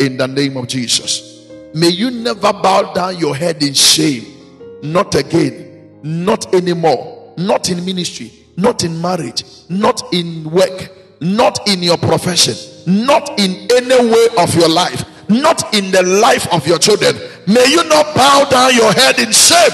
[0.00, 1.46] In the name of Jesus.
[1.74, 4.39] May you never bow down your head in shame.
[4.82, 6.00] Not again.
[6.02, 7.34] Not anymore.
[7.36, 8.32] Not in ministry.
[8.56, 9.44] Not in marriage.
[9.68, 10.90] Not in work.
[11.20, 12.54] Not in your profession.
[12.86, 17.16] Not in any way of your life not in the life of your children.
[17.46, 19.70] may you not bow down your head in shame.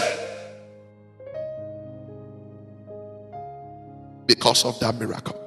[4.27, 5.41] Because of that miracle.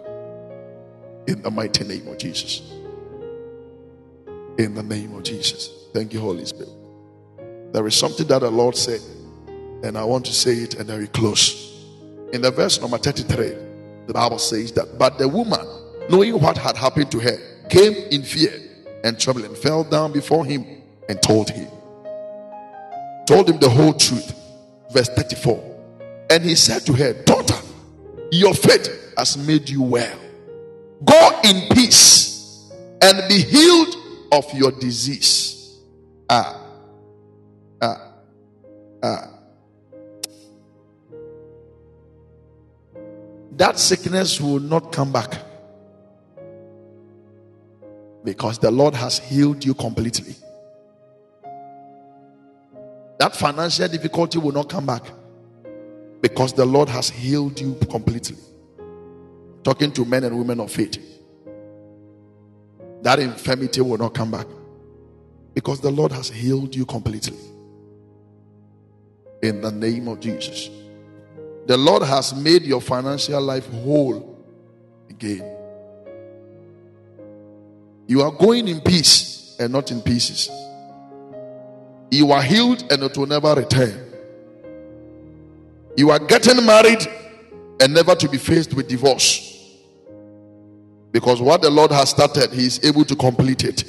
[1.28, 2.62] In the mighty name of Jesus.
[4.58, 5.70] In the name of Jesus.
[5.94, 6.70] Thank you, Holy Spirit.
[7.72, 9.02] There is something that the Lord said,
[9.84, 11.84] and I want to say it and then we close.
[12.34, 13.56] In the verse number 33,
[14.08, 15.66] the Bible says that, but the woman,
[16.10, 17.38] knowing what had happened to her,
[17.70, 18.54] came in fear
[19.04, 20.66] and trembling, fell down before him
[21.08, 21.68] and told him.
[23.26, 24.34] Told him the whole truth.
[24.92, 25.64] Verse 34.
[26.32, 27.56] And he said to her, Daughter,
[28.32, 30.20] your faith has made you well.
[31.04, 32.72] Go in peace
[33.02, 33.96] and be healed
[34.32, 35.80] of your disease.
[36.30, 36.62] Ah,
[37.82, 38.12] ah,
[39.02, 39.39] ah.
[43.60, 45.34] That sickness will not come back
[48.24, 50.34] because the Lord has healed you completely.
[53.20, 55.04] That financial difficulty will not come back
[56.22, 58.38] because the Lord has healed you completely.
[59.66, 60.98] Talking to men and women of faith,
[63.02, 64.48] that infirmity will not come back
[65.54, 67.38] because the Lord has healed you completely.
[69.44, 70.70] In the name of Jesus,
[71.70, 74.44] the Lord has made your financial life whole
[75.08, 75.56] again.
[78.08, 80.50] You are going in peace and not in pieces.
[82.10, 84.04] You are healed and it will never return.
[85.96, 87.06] You are getting married
[87.80, 89.78] and never to be faced with divorce.
[91.12, 93.84] Because what the Lord has started, He is able to complete it.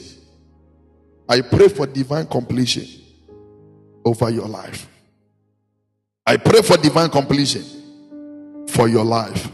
[1.27, 2.85] I pray for divine completion
[4.05, 4.90] over your life.
[6.27, 7.65] I pray for divine completion
[8.69, 9.51] for your life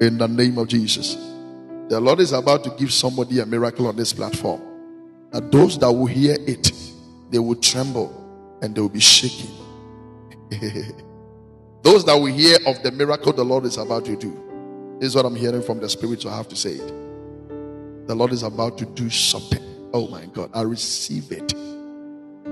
[0.00, 1.14] in the name of Jesus.
[1.88, 4.62] The Lord is about to give somebody a miracle on this platform.
[5.32, 6.72] And those that will hear it,
[7.30, 9.50] they will tremble and they will be shaking.
[11.82, 14.96] Those that will hear of the miracle the Lord is about to do.
[14.98, 16.88] This is what I'm hearing from the Spirit, so I have to say it.
[18.06, 19.62] The Lord is about to do something.
[19.92, 21.54] Oh my God, I receive it.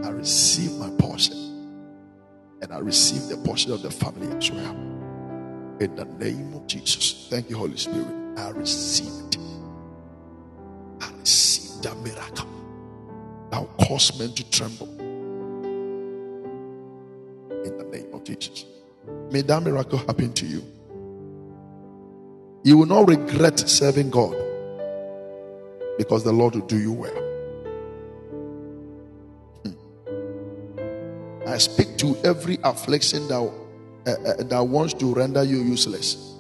[0.05, 1.54] I receive my portion.
[2.65, 4.75] And I receive the portion of the family as well.
[5.81, 7.27] In the name of Jesus.
[7.29, 8.07] Thank you, Holy Spirit.
[8.39, 9.37] I receive it.
[11.03, 12.49] I receive that miracle.
[13.53, 14.89] Now cause men to tremble.
[17.67, 18.65] In the name of Jesus.
[19.31, 20.65] May that miracle happen to you.
[22.63, 24.35] You will not regret serving God
[25.99, 27.34] because the Lord will do you well.
[31.47, 33.53] I speak to every affliction that,
[34.07, 36.35] uh, uh, that wants to render you useless.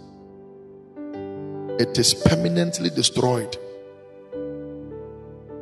[1.78, 3.56] It is permanently destroyed.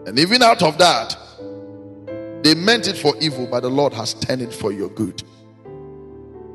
[0.06, 1.16] And even out of that,
[2.44, 5.22] they meant it for evil, but the Lord has turned it for your good.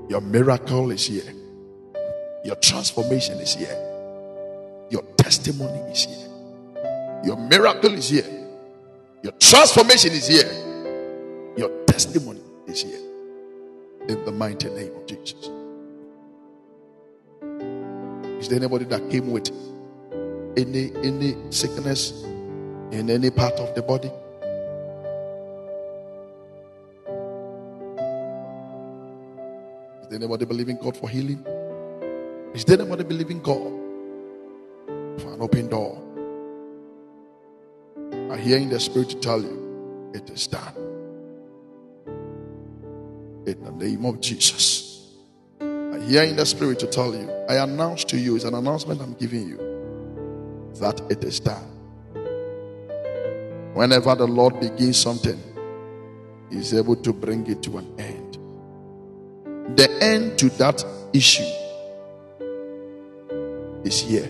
[0.10, 1.34] Your miracle is here.
[2.46, 3.76] Your transformation is here.
[4.90, 6.30] Your testimony is here.
[7.26, 8.48] Your miracle is here.
[9.24, 10.50] Your transformation is here.
[11.58, 13.00] Your testimony is here.
[14.08, 15.50] In the mighty name of Jesus.
[18.40, 19.52] Is there anybody that came with
[20.56, 22.24] any any sickness
[22.92, 24.12] in any part of the body?
[30.02, 31.46] Is there anybody believing God for healing?
[32.54, 33.72] Is there anybody believing God
[35.20, 36.02] for an open door?
[38.32, 40.87] I hear in the spirit to tell you it is done.
[43.48, 45.16] In the name of Jesus.
[45.60, 49.02] I hear in the spirit to tell you, I announce to you, it's an announcement
[49.02, 49.58] I'm giving you,
[50.76, 51.64] that it is done.
[53.74, 55.42] Whenever the Lord begins something,
[56.52, 58.28] He's able to bring it to an end
[59.76, 60.84] the end to that
[61.14, 61.44] issue
[63.84, 64.30] is here.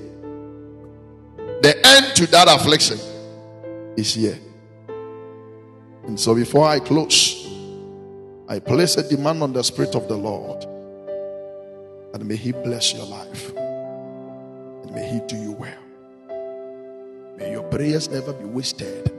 [1.62, 2.98] The end to that affliction
[3.96, 4.38] is here.
[6.08, 7.37] And so before I close,
[8.50, 10.64] I place a demand on the Spirit of the Lord.
[12.14, 13.52] And may He bless your life.
[13.56, 15.84] And may He do you well.
[17.38, 19.12] May your prayers never be wasted.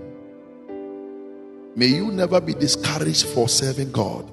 [1.76, 4.30] May you never be discouraged for serving God.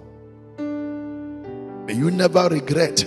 [0.58, 3.06] May you never regret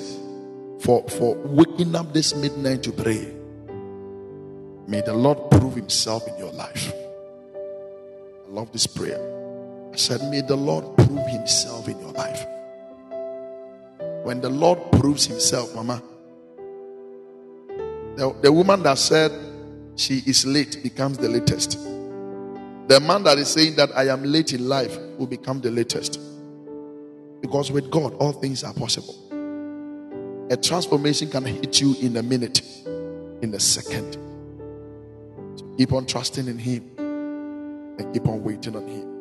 [0.81, 3.35] for, for waking up this midnight to pray.
[4.87, 6.93] May the Lord prove Himself in your life.
[8.47, 9.38] I love this prayer.
[9.93, 12.47] I said, May the Lord prove Himself in your life.
[14.24, 16.02] When the Lord proves Himself, Mama,
[18.16, 19.32] the, the woman that said
[19.94, 21.78] she is late becomes the latest.
[22.89, 26.19] The man that is saying that I am late in life will become the latest.
[27.40, 29.15] Because with God, all things are possible.
[30.51, 32.62] A transformation can hit you in a minute,
[33.43, 34.15] in a second.
[35.56, 39.18] So keep on trusting in Him and keep on waiting on Him.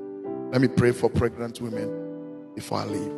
[0.52, 3.14] Let me pray for pregnant women before I leave.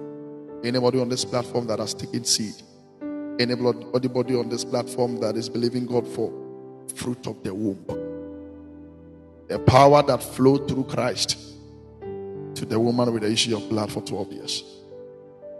[0.64, 2.56] Anybody on this platform that has taken seed,
[3.40, 6.34] anybody on this platform that is believing God for
[6.96, 7.86] fruit of the womb,
[9.48, 11.38] the power that flowed through Christ
[12.56, 14.64] to the woman with the issue of blood for 12 years.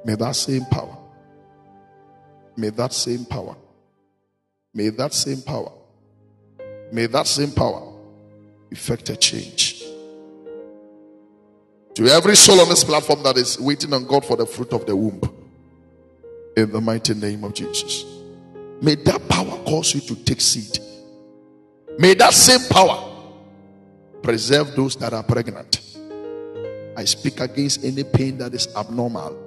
[0.04, 0.98] May that same power,
[2.58, 3.56] may that same power,
[4.74, 5.72] may that same power,
[6.92, 7.94] may that same power
[8.72, 9.79] effect a change.
[11.96, 14.86] To every soul on this platform that is waiting on God for the fruit of
[14.86, 15.22] the womb,
[16.56, 18.06] in the mighty name of Jesus,
[18.82, 20.80] may that power cause you to take seed.
[21.98, 23.06] May that same power
[24.22, 25.82] preserve those that are pregnant.
[26.96, 29.38] I speak against any pain that is abnormal.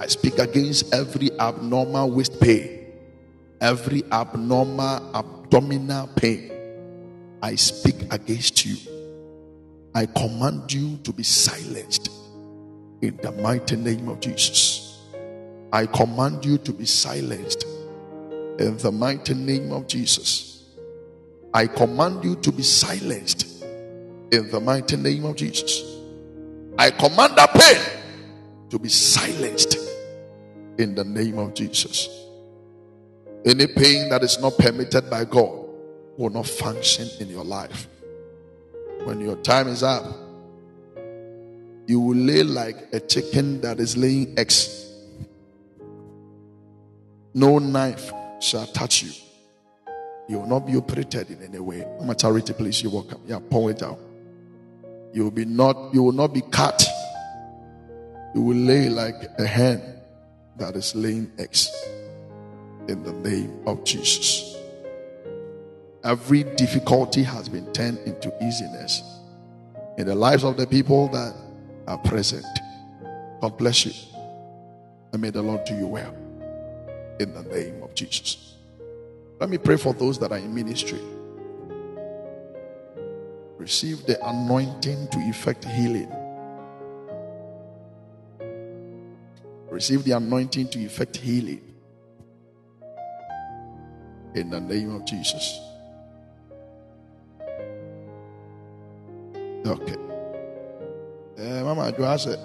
[0.00, 2.92] I speak against every abnormal waist pain,
[3.60, 6.50] every abnormal abdominal pain.
[7.42, 8.76] I speak against you.
[9.94, 12.10] I command you to be silenced
[13.00, 14.98] in the mighty name of Jesus.
[15.72, 17.64] I command you to be silenced
[18.58, 20.64] in the mighty name of Jesus.
[21.52, 23.64] I command you to be silenced
[24.32, 25.82] in the mighty name of Jesus.
[26.76, 27.80] I command that pain
[28.70, 29.78] to be silenced
[30.78, 32.08] in the name of Jesus.
[33.44, 35.68] Any pain that is not permitted by God
[36.16, 37.86] will not function in your life.
[39.02, 40.04] When your time is up,
[41.86, 44.92] you will lay like a chicken that is laying eggs.
[47.34, 49.10] No knife shall touch you.
[50.28, 51.84] You will not be operated in any way.
[52.00, 52.82] Maturity, please.
[52.82, 53.20] You welcome.
[53.26, 53.98] Yeah, point it out.
[55.12, 55.92] You will be not.
[55.92, 56.82] You will not be cut
[58.34, 59.80] you will lay like a hen
[60.56, 61.70] that is laying eggs
[62.88, 64.53] in the name of Jesus.
[66.04, 69.02] Every difficulty has been turned into easiness
[69.96, 71.34] in the lives of the people that
[71.86, 72.44] are present.
[73.40, 73.92] God bless you.
[75.12, 76.14] And may the Lord do you well
[77.20, 78.56] in the name of Jesus.
[79.40, 81.00] Let me pray for those that are in ministry.
[83.56, 86.12] Receive the anointing to effect healing
[89.74, 91.60] Receive the anointing to effect healing.
[94.36, 95.58] In the name of Jesus.
[99.66, 99.96] Okay.
[101.38, 102.36] Uh, Mama, do I say?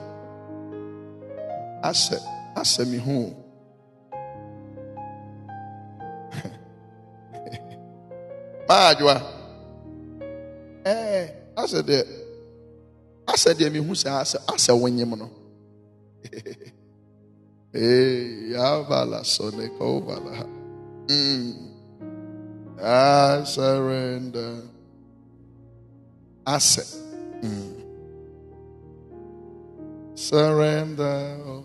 [1.84, 2.20] I said,
[2.56, 3.36] I said me home.
[8.68, 9.22] Majwa.
[10.86, 11.28] Eh,
[11.58, 12.08] I said that.
[13.28, 15.32] I said, me who say, I said, I said, when you know.
[17.72, 20.48] Hey, Yavala Sonekovala.
[21.06, 21.70] Mm.
[22.82, 24.64] I surrender.
[26.48, 27.09] I say,
[27.42, 27.96] mm.
[30.16, 31.64] surrender.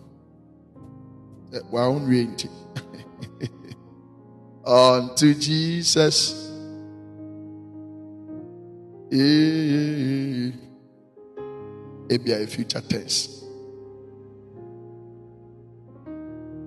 [1.71, 2.49] Reality
[4.67, 6.51] unto Jesus.
[12.09, 13.45] It be a future tense.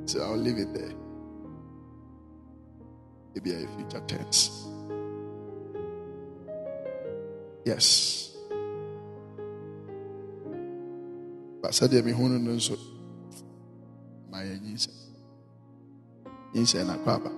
[0.06, 0.94] So I'll leave it there.
[3.36, 4.68] Maybe a future tense.
[7.66, 8.37] Yes.
[11.68, 12.78] But said me hunu no so.
[14.32, 14.90] My nyinsa.
[16.56, 17.30] Nyinsa na kwaba.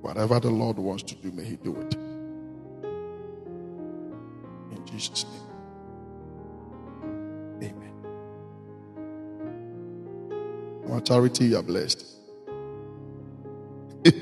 [0.00, 1.94] Whatever the Lord wants to do, may He do it.
[4.70, 5.24] In Jesus'
[7.60, 7.74] name.
[7.74, 7.94] Amen.
[10.92, 12.06] Authority, you are blessed.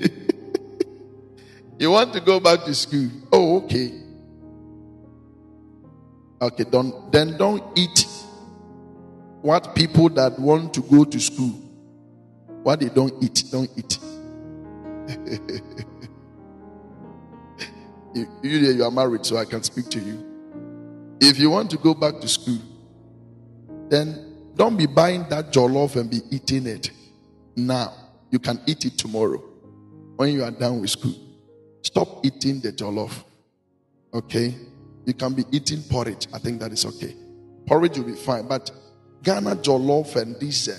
[1.79, 3.11] you want to go back to school?
[3.31, 4.02] Oh, okay.
[6.43, 8.05] Okay, don't then don't eat
[9.43, 11.53] what people that want to go to school,
[12.65, 13.99] what they don't eat, don't eat.
[18.15, 21.17] you, you, you are married, so I can speak to you.
[21.21, 22.59] If you want to go back to school,
[23.89, 26.91] then don't be buying that jollof and be eating it
[27.55, 27.93] now.
[28.31, 29.39] You can eat it tomorrow
[30.17, 31.15] when you are done with school.
[31.83, 33.23] Stop eating the jollof.
[34.13, 34.57] Okay?
[35.05, 36.29] You can be eating porridge.
[36.33, 37.15] I think that is okay.
[37.67, 38.47] Porridge will be fine.
[38.47, 38.71] But
[39.23, 40.77] Ghana jollof and this uh,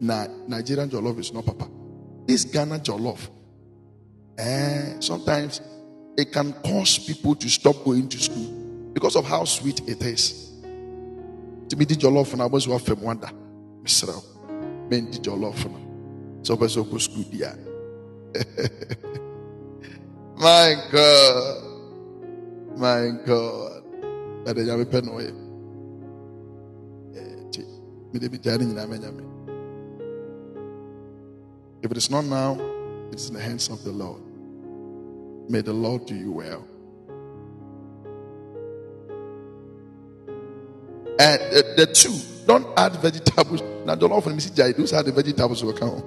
[0.00, 1.68] Nigerian jollof is not papa.
[2.26, 3.28] This Ghana jollof.
[4.38, 5.60] Eh, sometimes
[6.16, 10.50] it can cause people to stop going to school because of how sweet it is.
[10.62, 13.30] To me, your love and I was one from wonder.
[13.82, 14.22] Mr.
[14.90, 15.56] Men did your love
[16.42, 17.54] so good school, yeah.
[20.36, 21.69] My God,
[22.76, 23.82] my God,
[24.44, 25.32] but I have a pen away.
[27.16, 27.62] Eh,
[31.82, 32.58] if it is not now,
[33.10, 34.22] it is in the hands of the Lord.
[35.48, 36.64] May the Lord do you well.
[41.18, 42.16] And the, the two,
[42.46, 43.62] don't add vegetables.
[43.84, 46.02] Now, the Lord for me, those are the vegetables will come.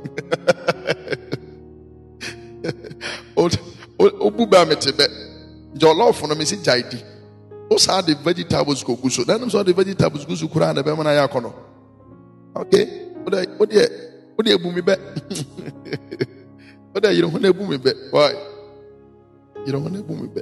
[3.98, 5.32] Obuba metebe.
[5.74, 7.04] Jollof no me si jaidi.
[7.70, 9.26] Those are the vegetables go guso.
[9.26, 11.54] Then so the vegetables guso kura na be mana ya kono.
[12.56, 13.10] Okay.
[13.26, 13.90] Ode ode
[14.38, 14.95] ode ebu mi be.
[16.95, 17.91] Ode you don't want ebu mi be.
[18.12, 18.34] Why?
[19.66, 20.41] Don't want ebu mi be.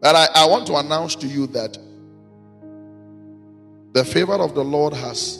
[0.00, 1.78] But I, I want to announce to you that
[3.92, 5.38] the favor of the Lord has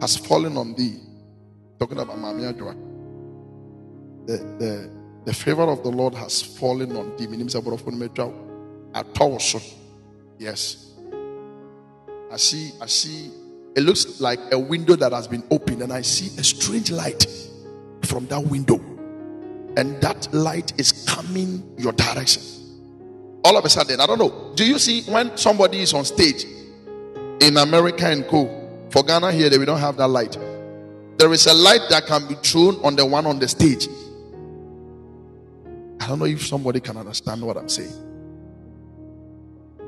[0.00, 0.98] has fallen on thee.
[1.78, 2.74] Talking about Mami Adwa.
[4.26, 4.90] The, the,
[5.24, 7.26] the favor of the Lord has fallen on thee.
[10.38, 10.92] Yes.
[12.32, 13.30] I see, I see,
[13.76, 17.26] it looks like a window that has been opened, and I see a strange light
[18.02, 18.80] from that window
[19.76, 22.42] and that light is coming your direction.
[23.44, 24.52] All of a sudden, I don't know.
[24.54, 26.44] Do you see when somebody is on stage
[27.40, 28.62] in America and Co?
[28.90, 30.38] For Ghana here, we don't have that light.
[31.18, 33.88] There is a light that can be thrown on the one on the stage.
[36.04, 37.94] I don't know if somebody can understand what I'm saying.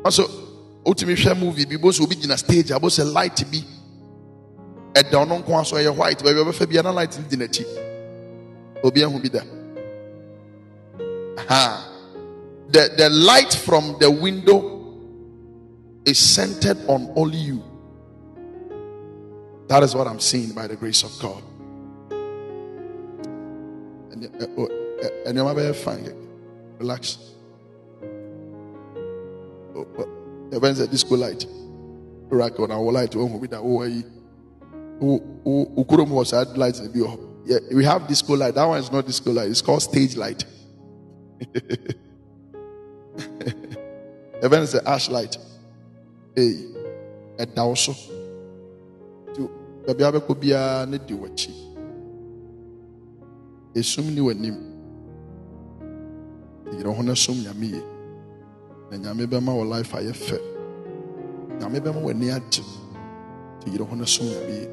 [0.03, 0.25] Also,
[0.87, 3.63] ultimate movie because we be in a stage about a light to be
[4.95, 7.61] a down on so a white, but we have a light in the net.
[8.83, 9.43] Obi who be there.
[11.37, 11.83] Uh-huh.
[12.69, 14.97] The, the light from the window
[16.07, 17.63] is centered on only you.
[19.69, 21.43] That is what I'm seeing by the grace of God.
[24.13, 24.86] And you're uh,
[25.55, 26.12] very fine.
[26.78, 27.18] Relax.
[30.51, 31.44] The When the disco light,
[32.31, 34.05] rock on our light, be way.
[35.01, 38.55] Ukurum was had lights in the Yeah, we have disco light.
[38.55, 39.51] That one is not disco light.
[39.51, 40.44] It's called stage light.
[44.43, 45.36] Even is the ash light.
[46.35, 46.73] Hey,
[47.39, 47.93] a also.
[49.35, 49.51] To
[49.86, 51.51] baby abeko bia ne di wachi.
[53.74, 54.76] Esum ni wanim.
[56.73, 57.83] Yero ho sum nyame ye.
[58.91, 60.39] Na nyame bema wo life aye fe.
[61.61, 62.65] Nyame bema wani agye.
[63.67, 64.69] Yero ho na sum nyame ye.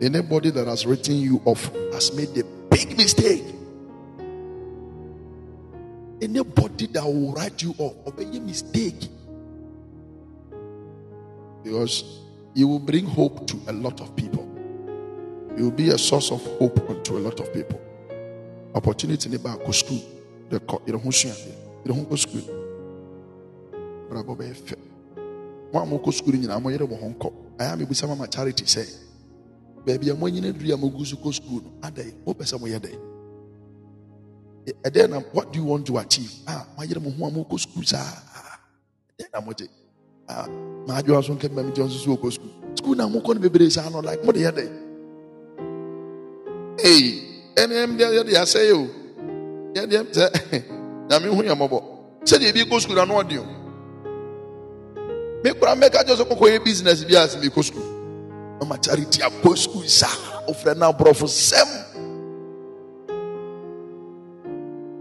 [0.00, 3.44] Anybody that has written you off has made a big mistake.
[6.22, 9.08] Anybody that will write you off make a mistake.
[11.64, 12.04] Because
[12.54, 14.48] you will bring hope to a lot of people.
[15.56, 17.80] You will be a source of hope to a lot of people.
[18.74, 20.17] Opportunity in back school.
[20.48, 21.32] The you know who's you
[21.86, 22.42] don't go school.
[24.08, 24.76] Bravo be fe.
[25.72, 27.32] Mo am go school nyina mo yere mo honko.
[27.60, 28.86] Aya me bisa mama charity say.
[29.84, 31.62] Baby am nyina duri am go school.
[31.82, 32.98] Adai, mo pesa mo yede
[34.84, 36.32] and then um, what do you want to achieve?
[36.46, 38.02] Ah, my dear, mo mo go school sa.
[39.18, 39.60] Then I'm what
[40.28, 40.46] ah,
[40.86, 42.52] my dear, so can me Johnson so go school.
[42.74, 44.66] School na mo kon bebre sa no like mo de yede.
[46.78, 48.86] Hey, em de de ya say you.
[48.86, 48.94] Ya de te.
[48.94, 48.97] Na
[51.18, 52.20] me hu ya mo bo.
[52.24, 53.44] Say de bi go school na no odi o.
[55.44, 57.14] Me kura make just ko ko business bi
[57.62, 57.84] school.
[58.60, 60.08] No ma charity a go school sa.
[60.48, 61.66] Ofre na brofo sem.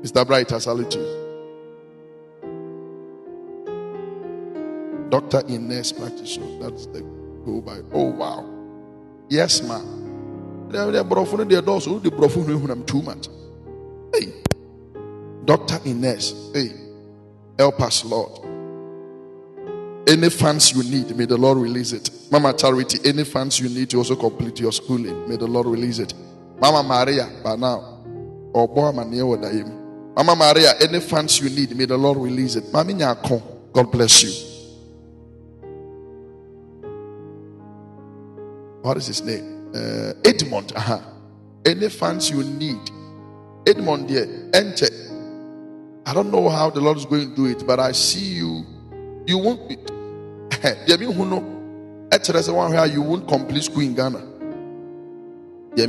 [0.04, 0.26] Mr.
[0.26, 1.28] Bright, I salute you.
[5.10, 5.42] Dr.
[5.50, 6.60] Ines practitioner.
[6.60, 7.02] That's the
[7.46, 7.80] go by.
[7.92, 8.46] Oh wow.
[9.30, 10.70] Yes, ma'am.
[10.70, 11.86] They brought for the doors.
[11.86, 12.46] Who the brought for
[12.86, 13.28] too much.
[14.14, 14.47] Hey.
[15.48, 15.80] Dr.
[15.86, 16.52] Ines.
[16.54, 16.72] Hey.
[17.58, 18.46] Help us, Lord.
[20.08, 22.10] Any funds you need, may the Lord release it.
[22.32, 26.00] Mama Charity, any funds you need to also complete your schooling, may the Lord release
[26.00, 26.14] it.
[26.60, 28.04] Mama Maria, by now,
[28.54, 28.68] or
[30.16, 32.66] Mama Maria, any funds you need, may the Lord release it.
[32.66, 33.42] Mami Nyako,
[33.74, 34.32] God bless you.
[38.82, 39.72] What is his name?
[39.76, 40.74] Uh, Edmond.
[40.76, 41.00] Uh-huh.
[41.66, 42.80] Any funds you need.
[43.68, 44.26] Edmond, yeah.
[44.54, 44.88] Enter.
[46.08, 48.66] I don't know how the Lord is going to do it, but I see you.
[49.28, 49.78] You won't be.
[50.88, 51.44] There who know.
[52.86, 54.26] You won't complete school in Ghana.
[55.76, 55.88] There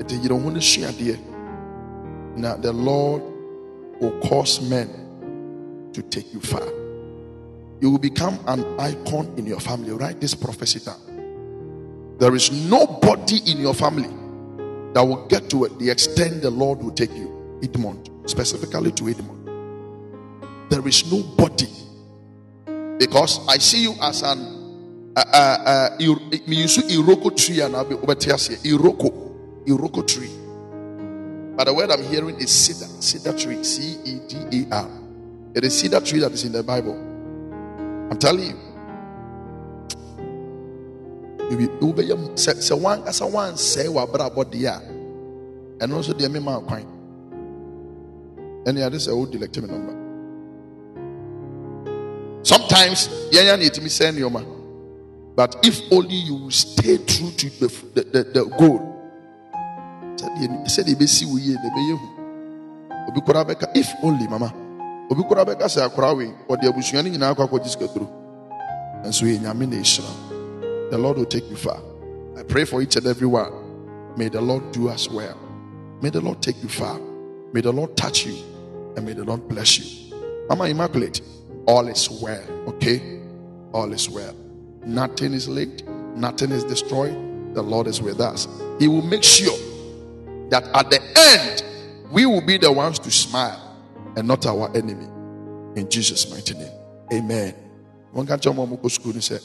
[0.00, 1.16] ɛti yere ho no suadeɛ
[2.36, 3.22] na the lord
[4.00, 4.88] will cause men
[5.92, 6.66] to take you far
[7.80, 10.98] you will become an icon in your family write this prophecy down
[12.18, 14.10] there is nobody in your family
[14.94, 17.30] that will get to the extent the lord will take you
[17.62, 19.44] edmond specifically to edmond
[20.74, 21.68] there is nobody.
[22.98, 27.94] Because i see you as an uh, uh, uh, use iroko tree and I'll be
[27.94, 28.34] over here.
[28.34, 30.30] iroko iroko tree.
[31.56, 34.90] But the word i'm hearing is cedar cedar tree c-e-d-a-r
[35.54, 36.98] it is cedar tree that is in the bible.
[38.10, 38.60] I'm telling you.
[42.34, 46.93] Sɛ sɛ wankasa wansɛe w'abrabɔ deɛ a ɛno nso deɛ mema kwan
[48.66, 49.94] ɛne ade sɛ wodi lɛkte me number
[52.42, 54.44] sometimes yɛnya ne yɛtumi sɛ nneɔma
[55.36, 58.80] but if only you stay true to the, the, the, the goal
[60.16, 62.08] sɛdeɛ ɛbɛsi wo yie na ɛbɛyɛ hu
[63.08, 64.52] obi koraa bɛka if only mama
[65.10, 68.08] obi koraa bɛka sɛ akoraa wei ɔde abusua no nyinaa akɔ akɔgye sikaduro
[69.04, 70.34] nso yɛ nyame na ɛhyira
[70.90, 71.80] the Lord will take you far.
[72.36, 73.52] I pray for each and every one.
[74.16, 75.36] May the Lord do us well.
[76.00, 77.00] May the Lord take you far.
[77.52, 78.36] May the Lord touch you.
[78.96, 80.14] And may the Lord bless you.
[80.48, 81.20] Mama Immaculate,
[81.66, 82.42] all is well.
[82.68, 83.20] Okay?
[83.72, 84.34] All is well.
[84.84, 85.86] Nothing is late.
[86.16, 87.14] Nothing is destroyed.
[87.54, 88.46] The Lord is with us.
[88.78, 89.56] He will make sure
[90.50, 91.64] that at the end,
[92.12, 93.76] we will be the ones to smile
[94.16, 95.06] and not our enemy.
[95.76, 96.72] In Jesus' mighty name.
[97.12, 97.54] Amen.
[98.12, 99.38] One can tell mom school and say,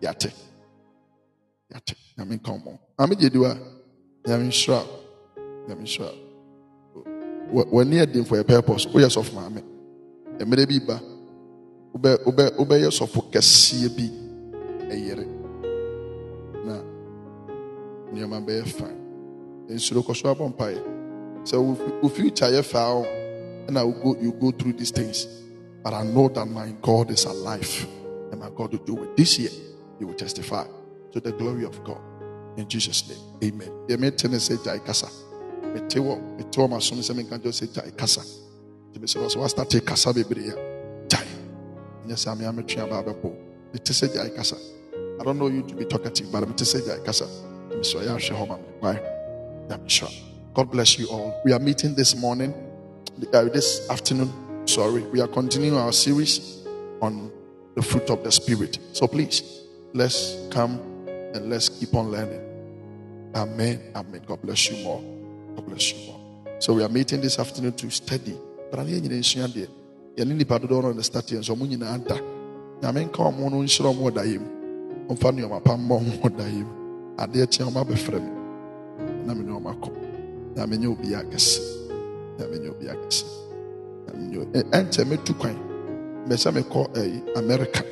[0.00, 0.32] Yate.
[1.72, 3.50] yɛate nyame nka mmɔ ame gye diwa
[4.26, 4.78] nyame nhyira
[5.68, 5.82] nyame
[7.50, 9.62] nhyira w'ani adim for a purpose woyɛ sɔfo maame?
[10.38, 11.00] Mmerɛ bi ba.
[11.94, 14.10] Wobɛ wobɛ wobɛyɛ sɔfo kɛseɛ bi
[14.88, 15.26] ɛyere
[16.64, 16.82] na
[18.12, 18.98] nneɛma bɛyɛ fine.
[19.68, 20.82] Nsuro kɔ so abɔ mpaeɛ
[21.44, 21.58] sɛ
[22.02, 23.04] wo future yɛ faa o
[23.66, 25.26] ɛna you go you go through these things.
[25.82, 27.86] But I know that my God is alive
[28.30, 29.16] and my God will do it.
[29.16, 29.50] This year
[29.98, 30.64] He will testify
[31.10, 32.00] to the glory of God.
[32.56, 33.70] In Jesus' name, amen.
[33.88, 34.48] The meeting is
[35.78, 36.00] say kasa.
[36.00, 38.20] Metewo, metewo masom sɛ menka just say jai kasa.
[38.92, 41.26] Nti mesɛ wɔ sɛ wastate kasa bebree a jai.
[42.06, 43.32] Nyɛ sɛ ame ametwe aba abɛbɔ.
[43.72, 44.56] Mete sɛ jai kasa.
[45.20, 47.24] I don't know you to be talkative, but mete sɛ jai kasa.
[47.24, 48.62] Nti mesɛ ɔyɛ ahwɛ hɔ ma me.
[48.80, 49.00] Why?
[49.70, 50.08] I'm sure.
[50.54, 51.40] God bless you all.
[51.44, 52.52] We are meeting this morning,
[53.32, 54.30] uh, this afternoon.
[54.66, 56.66] Sorry, we are continuing our series
[57.00, 57.32] on
[57.74, 58.78] the fruit of the Spirit.
[58.92, 59.42] So please,
[59.94, 62.40] let's come and let's keep on learning.
[63.34, 63.80] Amen.
[63.96, 64.22] Amen.
[64.26, 65.02] God bless you more.
[65.54, 66.20] God bless you more.
[66.58, 68.36] So we are meeting this afternoon to study.
[68.70, 69.68] But I'm here in Sunday.
[70.16, 72.16] yɛne nipa dodoɔ no understand yɛn so ɔmo nyinaa da
[72.82, 74.44] nyame nka ɔmo no nhyerɛ ɔmo da yam
[75.08, 76.68] ɔmfa nneɛma pa mmɔ ɔmo da yam
[77.16, 78.30] adeɛ kyea ɔmo abɛfrɛ me
[79.26, 79.72] na me ne ɔmo
[80.54, 81.60] nyame nyɛ obi akɛse
[82.38, 83.24] nyame nyɛ obi akɛse
[84.04, 85.56] nyame nyɛ ɛnkyɛ mɛtu kwan
[86.26, 87.82] mbɛsɛ mekɔ ɛyi america.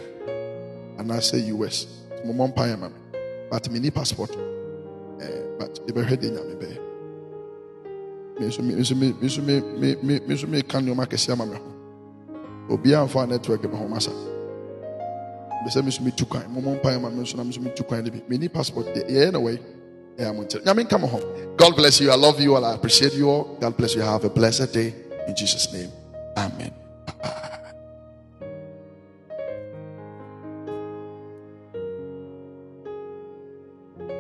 [1.01, 1.87] Anaasɛ us
[2.24, 2.95] mo mɔ mpa yɛ ma me
[3.51, 4.31] but me ni passport.
[5.20, 6.80] Eh, but ebɛhwɛ deɛ nyame bɛyɛ
[10.49, 11.62] me ka nneɛma kɛse ama me ho.
[12.71, 14.11] Obiara nfa network me ho masa.
[15.65, 17.51] Bɛsɛ me nso me tu kwan mo mɔ mpa yɛ ma me nso na me
[17.51, 18.23] nso me tu kwan de bi.
[18.29, 19.59] Me ni passport deɛ yɛyɛ na wɔyi
[20.19, 21.21] ɛyɛ mo nkyɛn nyame nka mo ho.
[21.57, 22.11] God bless you.
[22.11, 22.65] I love you all.
[22.65, 23.57] I appreciate you all.
[23.61, 24.01] God bless you.
[24.01, 24.95] Have a blessed day.
[25.29, 25.91] In jesus name.
[26.37, 26.73] Amen.